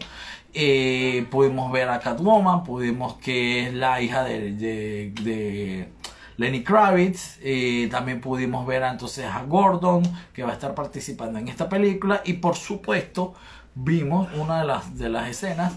Eh, 0.53 1.27
pudimos 1.29 1.71
ver 1.71 1.89
a 1.89 1.99
Catwoman, 1.99 2.63
pudimos 2.63 3.13
que 3.15 3.67
es 3.67 3.73
la 3.73 4.01
hija 4.01 4.23
de, 4.23 4.51
de, 4.53 5.89
Lenny 6.37 6.63
Kravitz. 6.63 7.37
Eh, 7.43 7.87
también 7.91 8.21
pudimos 8.21 8.65
ver 8.65 8.81
entonces 8.83 9.25
a 9.25 9.43
Gordon, 9.43 10.01
que 10.33 10.43
va 10.43 10.51
a 10.51 10.53
estar 10.53 10.73
participando 10.73 11.37
en 11.37 11.47
esta 11.47 11.69
película. 11.69 12.21
Y 12.25 12.33
por 12.33 12.55
supuesto, 12.55 13.35
vimos 13.75 14.29
una 14.35 14.61
de 14.61 14.67
las, 14.67 14.97
de 14.97 15.09
las 15.09 15.29
escenas 15.29 15.73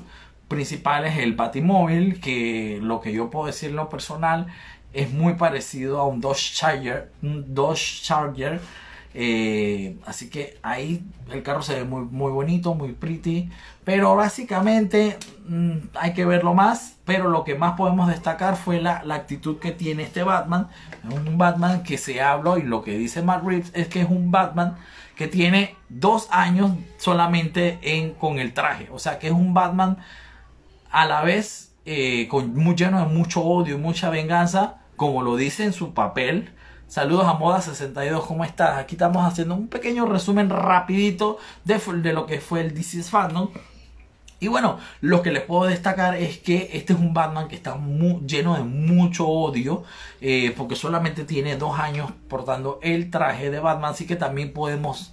principales 0.48 1.16
el 1.18 1.34
Batimóvil, 1.34 2.20
que 2.20 2.78
lo 2.82 3.00
que 3.00 3.12
yo 3.12 3.30
puedo 3.30 3.46
decir 3.46 3.70
en 3.70 3.76
lo 3.76 3.88
personal 3.88 4.48
es 4.92 5.10
muy 5.10 5.34
parecido 5.34 5.98
a 5.98 6.06
un 6.06 6.20
Dodge 6.20 6.54
Charger, 6.54 7.10
un 7.22 7.54
Dodge 7.54 8.02
Charger. 8.02 8.60
Eh, 9.14 9.98
así 10.06 10.30
que 10.30 10.58
ahí 10.62 11.04
el 11.30 11.42
carro 11.42 11.62
se 11.62 11.74
ve 11.74 11.84
muy, 11.84 12.04
muy 12.04 12.32
bonito, 12.32 12.74
muy 12.74 12.92
pretty. 12.92 13.50
Pero 13.84 14.14
básicamente 14.14 15.18
mm, 15.48 15.72
hay 15.94 16.12
que 16.12 16.24
verlo 16.24 16.54
más. 16.54 16.96
Pero 17.04 17.28
lo 17.28 17.44
que 17.44 17.54
más 17.54 17.74
podemos 17.76 18.08
destacar 18.08 18.56
fue 18.56 18.80
la, 18.80 19.02
la, 19.04 19.16
actitud 19.16 19.58
que 19.58 19.72
tiene 19.72 20.02
este 20.04 20.22
Batman. 20.22 20.68
Un 21.10 21.38
Batman 21.38 21.82
que 21.82 21.98
se 21.98 22.20
habla 22.20 22.58
y 22.58 22.62
lo 22.62 22.82
que 22.82 22.96
dice 22.96 23.22
Matt 23.22 23.44
Reeves 23.44 23.72
es 23.74 23.88
que 23.88 24.02
es 24.02 24.08
un 24.08 24.30
Batman 24.30 24.76
que 25.16 25.28
tiene 25.28 25.76
dos 25.88 26.28
años 26.30 26.72
solamente 26.98 27.78
en, 27.82 28.14
con 28.14 28.38
el 28.38 28.54
traje. 28.54 28.88
O 28.92 28.98
sea 28.98 29.18
que 29.18 29.28
es 29.28 29.32
un 29.32 29.54
Batman 29.54 29.98
a 30.90 31.06
la 31.06 31.22
vez 31.22 31.74
eh, 31.84 32.28
con, 32.28 32.54
muy 32.54 32.74
lleno 32.74 33.00
de 33.00 33.06
mucho 33.06 33.42
odio 33.42 33.74
y 33.74 33.78
mucha 33.78 34.08
venganza 34.10 34.78
como 34.96 35.22
lo 35.22 35.36
dice 35.36 35.64
en 35.64 35.72
su 35.72 35.94
papel. 35.94 36.52
Saludos 36.86 37.26
a 37.26 37.38
Moda62, 37.38 38.26
¿cómo 38.26 38.44
estás? 38.44 38.78
Aquí 38.78 38.94
estamos 38.94 39.26
haciendo 39.26 39.54
un 39.54 39.66
pequeño 39.66 40.04
resumen 40.04 40.50
rapidito 40.50 41.38
de, 41.64 42.12
lo 42.12 42.26
que 42.26 42.40
fue 42.40 42.60
el 42.60 42.74
DC's 42.74 43.10
Fandom. 43.10 43.48
Y 44.42 44.48
bueno, 44.48 44.80
lo 45.00 45.22
que 45.22 45.30
les 45.30 45.44
puedo 45.44 45.66
destacar 45.66 46.16
es 46.16 46.38
que 46.38 46.70
este 46.72 46.94
es 46.94 46.98
un 46.98 47.14
Batman 47.14 47.46
que 47.46 47.54
está 47.54 47.76
muy, 47.76 48.26
lleno 48.26 48.56
de 48.56 48.64
mucho 48.64 49.28
odio, 49.28 49.84
eh, 50.20 50.52
porque 50.56 50.74
solamente 50.74 51.22
tiene 51.22 51.56
dos 51.56 51.78
años 51.78 52.10
portando 52.26 52.80
el 52.82 53.08
traje 53.08 53.50
de 53.50 53.60
Batman, 53.60 53.92
así 53.92 54.04
que 54.04 54.16
también 54.16 54.52
podemos 54.52 55.12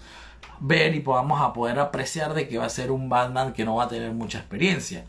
ver 0.60 0.96
y 0.96 1.02
podamos 1.02 1.42
a 1.42 1.54
poder 1.54 1.78
apreciar 1.78 2.34
de 2.34 2.48
que 2.48 2.58
va 2.58 2.66
a 2.66 2.70
ser 2.70 2.90
un 2.90 3.08
Batman 3.08 3.54
que 3.54 3.66
no 3.66 3.76
va 3.76 3.84
a 3.84 3.88
tener 3.88 4.12
mucha 4.14 4.40
experiencia. 4.40 5.06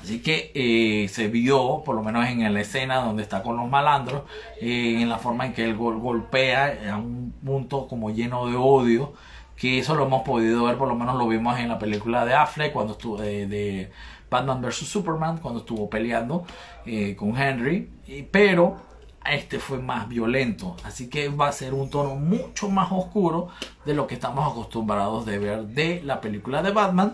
Así 0.00 0.22
que 0.22 0.52
eh, 0.54 1.08
se 1.08 1.26
vio, 1.26 1.82
por 1.84 1.96
lo 1.96 2.02
menos 2.04 2.28
en 2.28 2.54
la 2.54 2.60
escena 2.60 2.98
donde 2.98 3.24
está 3.24 3.42
con 3.42 3.56
los 3.56 3.68
malandros, 3.68 4.22
eh, 4.60 4.98
en 5.00 5.08
la 5.08 5.18
forma 5.18 5.46
en 5.46 5.52
que 5.52 5.64
él 5.64 5.74
golpea 5.76 6.92
a 6.92 6.96
un 6.96 7.34
punto 7.44 7.88
como 7.88 8.10
lleno 8.10 8.46
de 8.46 8.54
odio, 8.54 9.14
que 9.56 9.78
eso 9.78 9.94
lo 9.94 10.06
hemos 10.06 10.22
podido 10.22 10.64
ver, 10.64 10.76
por 10.76 10.88
lo 10.88 10.94
menos 10.94 11.16
lo 11.16 11.28
vimos 11.28 11.58
en 11.58 11.68
la 11.68 11.78
película 11.78 12.24
de 12.24 12.34
Affleck, 12.34 12.72
cuando 12.72 12.92
estuvo 12.94 13.16
de, 13.18 13.90
Batman 14.30 14.60
vs. 14.60 14.88
Superman, 14.88 15.38
cuando 15.38 15.60
estuvo 15.60 15.88
peleando 15.88 16.44
eh, 16.86 17.14
con 17.14 17.36
Henry, 17.36 17.90
pero 18.32 18.76
este 19.24 19.58
fue 19.58 19.78
más 19.78 20.08
violento, 20.08 20.76
así 20.84 21.08
que 21.08 21.28
va 21.28 21.48
a 21.48 21.52
ser 21.52 21.72
un 21.72 21.88
tono 21.88 22.16
mucho 22.16 22.68
más 22.68 22.88
oscuro 22.90 23.48
de 23.84 23.94
lo 23.94 24.06
que 24.06 24.14
estamos 24.14 24.50
acostumbrados 24.50 25.24
de 25.24 25.38
ver 25.38 25.66
de 25.66 26.02
la 26.02 26.20
película 26.20 26.62
de 26.62 26.72
Batman 26.72 27.12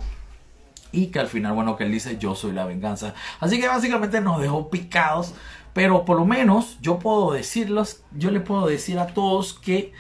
y 0.93 1.07
que 1.07 1.21
al 1.21 1.29
final, 1.29 1.53
bueno, 1.53 1.77
que 1.77 1.85
él 1.85 1.93
dice 1.93 2.19
yo 2.19 2.35
soy 2.35 2.53
la 2.53 2.65
venganza. 2.65 3.15
Así 3.39 3.61
que 3.61 3.69
básicamente 3.69 4.21
nos 4.21 4.41
dejó 4.41 4.71
picados, 4.71 5.35
pero 5.73 6.05
por 6.05 6.17
lo 6.17 6.25
menos 6.25 6.79
yo 6.81 6.99
puedo 6.99 7.33
decirlos, 7.33 8.03
yo 8.13 8.31
le 8.31 8.41
puedo 8.41 8.67
decir 8.67 8.99
a 8.99 9.09
todos 9.09 9.55
que 9.55 9.93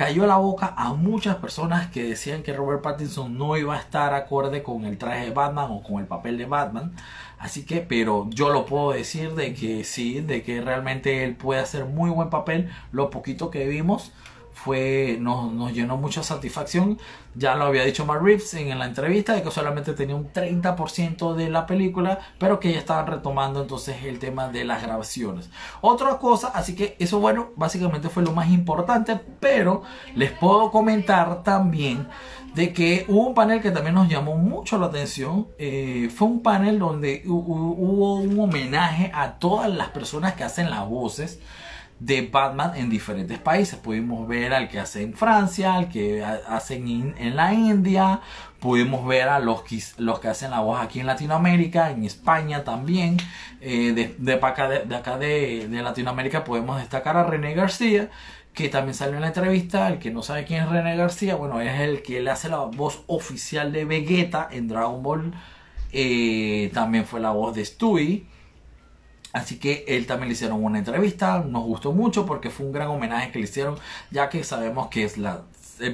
cayó 0.00 0.26
la 0.26 0.38
boca 0.38 0.72
a 0.78 0.94
muchas 0.94 1.36
personas 1.36 1.88
que 1.88 2.02
decían 2.02 2.42
que 2.42 2.54
Robert 2.54 2.80
Pattinson 2.80 3.36
no 3.36 3.58
iba 3.58 3.76
a 3.76 3.78
estar 3.78 4.14
acorde 4.14 4.62
con 4.62 4.86
el 4.86 4.96
traje 4.96 5.26
de 5.26 5.30
Batman 5.30 5.66
o 5.72 5.82
con 5.82 6.00
el 6.00 6.06
papel 6.06 6.38
de 6.38 6.46
Batman. 6.46 6.94
Así 7.38 7.66
que, 7.66 7.82
pero 7.82 8.26
yo 8.30 8.48
lo 8.48 8.64
puedo 8.64 8.92
decir 8.92 9.34
de 9.34 9.52
que 9.52 9.84
sí, 9.84 10.22
de 10.22 10.42
que 10.42 10.62
realmente 10.62 11.22
él 11.22 11.36
puede 11.36 11.60
hacer 11.60 11.84
muy 11.84 12.08
buen 12.08 12.30
papel. 12.30 12.70
Lo 12.92 13.10
poquito 13.10 13.50
que 13.50 13.68
vimos 13.68 14.10
fue 14.64 15.16
nos, 15.20 15.52
nos, 15.52 15.72
llenó 15.72 15.96
mucha 15.96 16.22
satisfacción. 16.22 16.98
Ya 17.34 17.54
lo 17.54 17.64
había 17.64 17.84
dicho 17.84 18.04
Mark 18.04 18.22
Reeves 18.22 18.52
en 18.54 18.78
la 18.78 18.86
entrevista 18.86 19.32
de 19.34 19.42
que 19.42 19.50
solamente 19.50 19.94
tenía 19.94 20.16
un 20.16 20.32
30% 20.32 21.34
de 21.34 21.48
la 21.48 21.66
película, 21.66 22.18
pero 22.38 22.60
que 22.60 22.72
ya 22.72 22.78
estaban 22.78 23.06
retomando 23.06 23.62
entonces 23.62 24.04
el 24.04 24.18
tema 24.18 24.48
de 24.48 24.64
las 24.64 24.82
grabaciones. 24.82 25.50
Otra 25.80 26.18
cosa, 26.18 26.48
así 26.48 26.74
que 26.74 26.96
eso 26.98 27.20
bueno, 27.20 27.50
básicamente 27.56 28.08
fue 28.08 28.22
lo 28.22 28.32
más 28.32 28.50
importante, 28.50 29.18
pero 29.38 29.82
les 30.14 30.32
puedo 30.32 30.70
comentar 30.70 31.42
también 31.42 32.08
de 32.54 32.72
que 32.72 33.04
hubo 33.08 33.28
un 33.28 33.34
panel 33.34 33.62
que 33.62 33.70
también 33.70 33.94
nos 33.94 34.08
llamó 34.08 34.36
mucho 34.36 34.78
la 34.78 34.86
atención. 34.86 35.48
Eh, 35.58 36.10
fue 36.14 36.28
un 36.28 36.42
panel 36.42 36.78
donde 36.78 37.22
hubo 37.26 38.16
un 38.16 38.40
homenaje 38.40 39.10
a 39.14 39.38
todas 39.38 39.70
las 39.70 39.88
personas 39.88 40.34
que 40.34 40.44
hacen 40.44 40.68
las 40.68 40.88
voces 40.88 41.38
de 42.00 42.22
Batman 42.22 42.72
en 42.74 42.90
diferentes 42.90 43.38
países. 43.38 43.78
Pudimos 43.78 44.26
ver 44.26 44.52
al 44.54 44.68
que 44.68 44.80
hace 44.80 45.02
en 45.02 45.14
Francia, 45.14 45.74
al 45.74 45.88
que 45.88 46.24
hacen 46.24 47.14
en 47.16 47.36
la 47.36 47.52
India, 47.52 48.20
pudimos 48.58 49.06
ver 49.06 49.28
a 49.28 49.38
los 49.38 49.62
que, 49.62 49.82
los 49.98 50.18
que 50.18 50.28
hacen 50.28 50.50
la 50.50 50.60
voz 50.60 50.80
aquí 50.80 51.00
en 51.00 51.06
Latinoamérica, 51.06 51.90
en 51.90 52.04
España 52.04 52.64
también. 52.64 53.18
Eh, 53.60 53.92
de, 53.92 54.14
de, 54.18 54.34
acá, 54.34 54.68
de, 54.68 55.68
de, 55.68 55.82
Latinoamérica 55.82 56.44
podemos 56.44 56.78
destacar 56.78 57.16
a 57.16 57.24
René 57.24 57.54
García, 57.54 58.10
que 58.54 58.68
también 58.68 58.94
salió 58.94 59.16
en 59.16 59.22
la 59.22 59.28
entrevista. 59.28 59.88
El 59.88 59.98
que 59.98 60.10
no 60.10 60.22
sabe 60.22 60.44
quién 60.44 60.62
es 60.64 60.70
René 60.70 60.96
García, 60.96 61.34
bueno, 61.34 61.60
es 61.60 61.80
el 61.80 62.02
que 62.02 62.20
le 62.20 62.30
hace 62.30 62.48
la 62.48 62.58
voz 62.58 63.02
oficial 63.06 63.72
de 63.72 63.84
Vegeta 63.84 64.48
en 64.50 64.68
Dragon 64.68 65.02
Ball. 65.02 65.32
Eh, 65.92 66.70
también 66.72 67.04
fue 67.04 67.20
la 67.20 67.30
voz 67.30 67.54
de 67.54 67.64
Stewie. 67.64 68.24
Así 69.32 69.58
que 69.58 69.84
él 69.86 70.06
también 70.06 70.28
le 70.28 70.32
hicieron 70.32 70.62
una 70.64 70.78
entrevista, 70.78 71.38
nos 71.46 71.64
gustó 71.64 71.92
mucho 71.92 72.26
porque 72.26 72.50
fue 72.50 72.66
un 72.66 72.72
gran 72.72 72.88
homenaje 72.88 73.30
que 73.30 73.38
le 73.38 73.44
hicieron, 73.44 73.78
ya 74.10 74.28
que 74.28 74.42
sabemos 74.42 74.88
que 74.88 75.04
es 75.04 75.18
la 75.18 75.42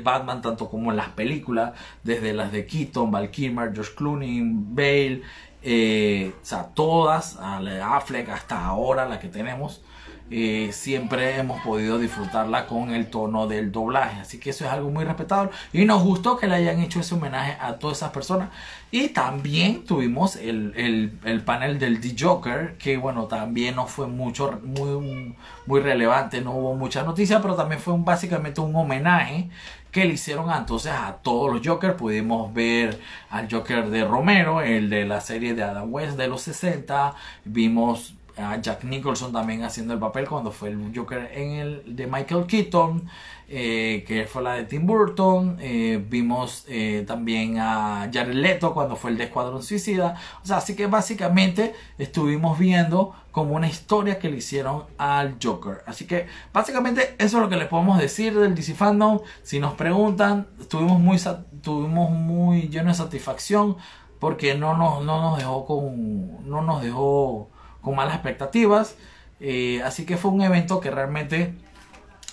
Batman 0.02 0.42
tanto 0.42 0.68
como 0.68 0.90
en 0.90 0.96
las 0.96 1.10
películas, 1.10 1.72
desde 2.02 2.32
las 2.32 2.50
de 2.50 2.66
Keaton, 2.66 3.10
Val 3.10 3.30
Kilmer, 3.30 3.72
George 3.72 3.92
Clooney, 3.94 4.40
Bale, 4.42 5.22
eh, 5.62 6.32
o 6.34 6.44
sea, 6.44 6.68
todas, 6.74 7.36
a 7.36 7.58
Affleck 7.96 8.28
hasta 8.28 8.64
ahora 8.64 9.06
la 9.06 9.20
que 9.20 9.28
tenemos, 9.28 9.82
siempre 10.28 11.36
hemos 11.38 11.60
podido 11.62 11.98
disfrutarla 11.98 12.66
con 12.66 12.90
el 12.90 13.06
tono 13.06 13.46
del 13.46 13.70
doblaje. 13.70 14.20
Así 14.20 14.38
que 14.38 14.50
eso 14.50 14.64
es 14.64 14.70
algo 14.70 14.90
muy 14.90 15.04
respetable. 15.04 15.50
Y 15.72 15.84
nos 15.84 16.02
gustó 16.02 16.36
que 16.36 16.46
le 16.46 16.56
hayan 16.56 16.80
hecho 16.80 17.00
ese 17.00 17.14
homenaje 17.14 17.56
a 17.60 17.78
todas 17.78 17.98
esas 17.98 18.10
personas. 18.10 18.50
Y 18.90 19.08
también 19.08 19.84
tuvimos 19.84 20.36
el, 20.36 21.12
el, 21.24 21.40
panel 21.42 21.78
del 21.78 22.00
The 22.00 22.14
Joker, 22.18 22.76
que 22.78 22.96
bueno, 22.96 23.26
también 23.26 23.76
no 23.76 23.86
fue 23.86 24.06
mucho, 24.06 24.60
muy, 24.62 25.34
muy 25.66 25.80
relevante, 25.80 26.40
no 26.40 26.52
hubo 26.52 26.74
mucha 26.74 27.02
noticia, 27.02 27.42
pero 27.42 27.54
también 27.54 27.80
fue 27.80 27.94
básicamente 27.98 28.60
un 28.60 28.74
homenaje 28.74 29.50
que 29.90 30.04
le 30.04 30.14
hicieron 30.14 30.50
entonces 30.50 30.92
a 30.92 31.18
todos 31.22 31.52
los 31.52 31.66
Jokers. 31.66 31.94
Pudimos 31.94 32.52
ver 32.52 33.00
al 33.30 33.50
Joker 33.50 33.88
de 33.88 34.04
Romero, 34.04 34.60
el 34.60 34.90
de 34.90 35.06
la 35.06 35.20
serie 35.20 35.54
de 35.54 35.62
Adam 35.62 35.92
West 35.92 36.18
de 36.18 36.28
los 36.28 36.42
60. 36.42 37.14
Vimos 37.44 38.14
a 38.36 38.60
Jack 38.60 38.84
Nicholson 38.84 39.32
también 39.32 39.62
haciendo 39.64 39.94
el 39.94 40.00
papel 40.00 40.28
cuando 40.28 40.52
fue 40.52 40.68
el 40.68 40.92
Joker 40.94 41.30
en 41.32 41.52
el 41.52 41.96
de 41.96 42.06
Michael 42.06 42.46
Keaton, 42.46 43.08
eh, 43.48 44.04
que 44.06 44.26
fue 44.26 44.42
la 44.42 44.54
de 44.54 44.64
Tim 44.64 44.86
Burton. 44.86 45.56
Eh, 45.60 46.04
vimos 46.06 46.64
eh, 46.68 47.04
también 47.06 47.58
a 47.58 48.10
Jared 48.12 48.34
Leto 48.34 48.74
cuando 48.74 48.96
fue 48.96 49.10
el 49.10 49.18
de 49.18 49.24
Escuadrón 49.24 49.62
Suicida. 49.62 50.16
O 50.42 50.46
sea, 50.46 50.58
así 50.58 50.76
que 50.76 50.86
básicamente 50.86 51.74
estuvimos 51.96 52.58
viendo 52.58 53.14
como 53.32 53.54
una 53.54 53.68
historia 53.68 54.18
que 54.18 54.28
le 54.28 54.38
hicieron 54.38 54.84
al 54.98 55.36
Joker. 55.42 55.82
Así 55.86 56.06
que 56.06 56.26
básicamente 56.52 57.14
eso 57.18 57.38
es 57.38 57.42
lo 57.42 57.48
que 57.48 57.56
les 57.56 57.68
podemos 57.68 57.98
decir 57.98 58.38
del 58.38 58.54
DC 58.54 58.74
Fandom. 58.74 59.20
Si 59.42 59.60
nos 59.60 59.74
preguntan, 59.74 60.46
estuvimos 60.60 61.00
muy, 61.00 61.16
estuvimos 61.16 62.10
muy 62.10 62.68
llenos 62.68 62.98
de 62.98 63.04
satisfacción 63.04 63.76
porque 64.18 64.54
no 64.54 64.76
nos, 64.76 65.04
no 65.04 65.22
nos 65.22 65.38
dejó 65.38 65.64
con... 65.64 66.48
No 66.48 66.62
nos 66.62 66.82
dejó 66.82 67.50
con 67.86 67.94
malas 67.94 68.14
expectativas. 68.14 68.96
Eh, 69.38 69.80
así 69.84 70.04
que 70.04 70.16
fue 70.16 70.32
un 70.32 70.42
evento 70.42 70.80
que 70.80 70.90
realmente 70.90 71.54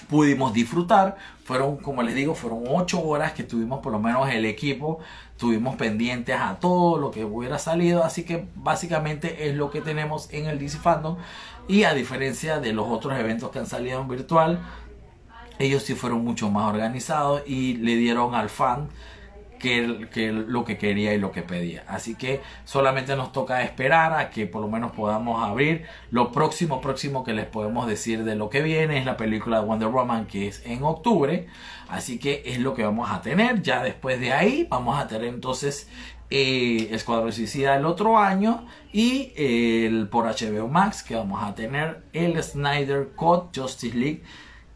pudimos 0.10 0.52
disfrutar. 0.52 1.16
Fueron, 1.44 1.78
como 1.78 2.02
les 2.02 2.16
digo, 2.16 2.34
fueron 2.34 2.64
ocho 2.68 3.00
horas 3.04 3.34
que 3.34 3.44
tuvimos 3.44 3.80
por 3.82 3.92
lo 3.92 4.00
menos 4.00 4.28
el 4.30 4.46
equipo, 4.46 4.98
tuvimos 5.38 5.76
pendientes 5.76 6.36
a 6.40 6.56
todo 6.56 6.98
lo 6.98 7.12
que 7.12 7.24
hubiera 7.24 7.60
salido. 7.60 8.04
Así 8.04 8.24
que 8.24 8.48
básicamente 8.56 9.48
es 9.48 9.56
lo 9.56 9.70
que 9.70 9.82
tenemos 9.82 10.28
en 10.34 10.48
el 10.48 10.58
DC 10.58 10.80
Fandom. 10.80 11.18
Y 11.68 11.84
a 11.84 11.94
diferencia 11.94 12.60
de 12.60 12.74
los 12.74 12.88
otros 12.88 13.14
eventos 13.20 13.52
que 13.52 13.60
han 13.60 13.68
salido 13.68 14.02
en 14.02 14.08
virtual, 14.08 14.60
ellos 15.60 15.84
sí 15.84 15.94
fueron 15.94 16.24
mucho 16.24 16.50
más 16.50 16.68
organizados 16.68 17.44
y 17.46 17.76
le 17.76 17.96
dieron 17.96 18.34
al 18.34 18.50
fan 18.50 18.90
que, 19.64 20.32
lo 20.34 20.66
que 20.66 20.78
quería 20.78 21.14
y 21.14 21.18
lo 21.18 21.32
que 21.32 21.42
pedía. 21.42 21.86
Así 21.88 22.16
que 22.16 22.42
solamente 22.66 23.16
nos 23.16 23.32
toca 23.32 23.64
esperar 23.64 24.14
a 24.14 24.30
que 24.30 24.46
por 24.46 24.62
lo 24.62 24.68
menos 24.68 24.92
podamos 24.92 25.42
abrir. 25.42 25.86
Lo 26.12 26.34
próximo, 26.34 26.82
próximo 26.82 27.24
que 27.24 27.32
les 27.32 27.46
podemos 27.46 27.88
decir 27.88 28.26
de 28.26 28.36
lo 28.36 28.50
que 28.50 28.62
viene 28.62 28.98
es 28.98 29.06
la 29.06 29.16
película 29.16 29.62
de 29.62 29.66
Wonder 29.66 29.88
Woman 29.88 30.26
que 30.26 30.48
es 30.48 30.62
en 30.66 30.84
octubre. 30.84 31.48
Así 31.88 32.20
que 32.20 32.44
es 32.46 32.60
lo 32.60 32.74
que 32.74 32.84
vamos 32.84 33.10
a 33.10 33.22
tener. 33.22 33.62
Ya 33.62 33.82
después 33.82 34.20
de 34.20 34.34
ahí 34.34 34.68
vamos 34.70 35.00
a 35.00 35.08
tener 35.08 35.30
entonces 35.30 35.88
eh, 36.30 36.90
Escuadrón 36.92 37.32
Suicida 37.32 37.78
el 37.78 37.86
otro 37.86 38.18
año 38.18 38.66
y 38.92 39.32
el 39.38 40.10
por 40.10 40.26
HBO 40.26 40.68
Max 40.68 41.04
que 41.04 41.16
vamos 41.16 41.42
a 41.42 41.56
tener 41.56 42.04
el 42.12 42.42
Snyder 42.44 43.12
Cut 43.16 43.58
Justice 43.58 43.96
League 43.96 44.24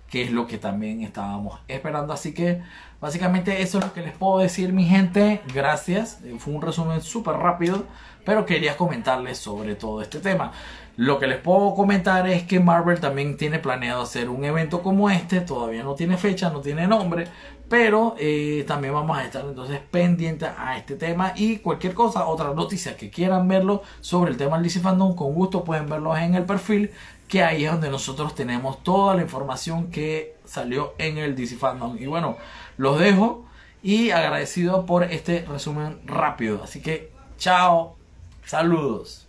que 0.09 0.23
es 0.23 0.31
lo 0.31 0.47
que 0.47 0.57
también 0.57 1.01
estábamos 1.01 1.59
esperando. 1.67 2.13
Así 2.13 2.33
que 2.33 2.61
básicamente 3.01 3.61
eso 3.61 3.79
es 3.79 3.85
lo 3.85 3.93
que 3.93 4.01
les 4.01 4.13
puedo 4.13 4.39
decir, 4.39 4.73
mi 4.73 4.85
gente. 4.85 5.41
Gracias. 5.53 6.19
Eh, 6.23 6.35
fue 6.39 6.53
un 6.53 6.61
resumen 6.61 7.01
súper 7.01 7.35
rápido, 7.35 7.85
pero 8.25 8.45
quería 8.45 8.77
comentarles 8.77 9.37
sobre 9.37 9.75
todo 9.75 10.01
este 10.01 10.19
tema. 10.19 10.51
Lo 10.95 11.19
que 11.19 11.27
les 11.27 11.37
puedo 11.39 11.75
comentar 11.75 12.27
es 12.27 12.43
que 12.43 12.59
Marvel 12.59 12.99
también 12.99 13.37
tiene 13.37 13.59
planeado 13.59 14.01
hacer 14.01 14.29
un 14.29 14.43
evento 14.43 14.81
como 14.81 15.09
este. 15.09 15.41
Todavía 15.41 15.83
no 15.83 15.93
tiene 15.93 16.17
fecha, 16.17 16.49
no 16.49 16.61
tiene 16.61 16.87
nombre. 16.87 17.27
Pero 17.69 18.15
eh, 18.17 18.63
también 18.65 18.93
vamos 18.93 19.17
a 19.17 19.25
estar 19.25 19.45
entonces 19.45 19.79
pendientes 19.91 20.49
a 20.57 20.77
este 20.77 20.95
tema. 20.95 21.33
Y 21.35 21.57
cualquier 21.57 21.93
cosa, 21.93 22.25
otra 22.25 22.53
noticia 22.53 22.95
que 22.95 23.09
quieran 23.09 23.47
verlo 23.47 23.83
sobre 23.99 24.31
el 24.31 24.37
tema 24.37 24.55
del 24.55 24.63
DC 24.63 24.79
Fandom, 24.79 25.15
con 25.15 25.33
gusto 25.33 25.65
pueden 25.65 25.87
verlo 25.87 26.15
en 26.15 26.33
el 26.33 26.45
perfil 26.45 26.91
que 27.27 27.43
ahí 27.43 27.65
es 27.65 27.71
donde 27.71 27.89
nosotros 27.89 28.35
tenemos 28.35 28.83
toda 28.83 29.15
la 29.15 29.21
información 29.21 29.91
que 29.91 30.35
salió 30.45 30.93
en 30.97 31.17
el 31.17 31.35
DC 31.35 31.57
Fandom. 31.57 31.97
Y 31.99 32.05
bueno, 32.05 32.37
los 32.77 32.99
dejo 32.99 33.45
y 33.83 34.11
agradecido 34.11 34.85
por 34.85 35.03
este 35.03 35.45
resumen 35.45 35.99
rápido. 36.05 36.63
Así 36.63 36.81
que, 36.81 37.11
chao, 37.37 37.95
saludos. 38.45 39.27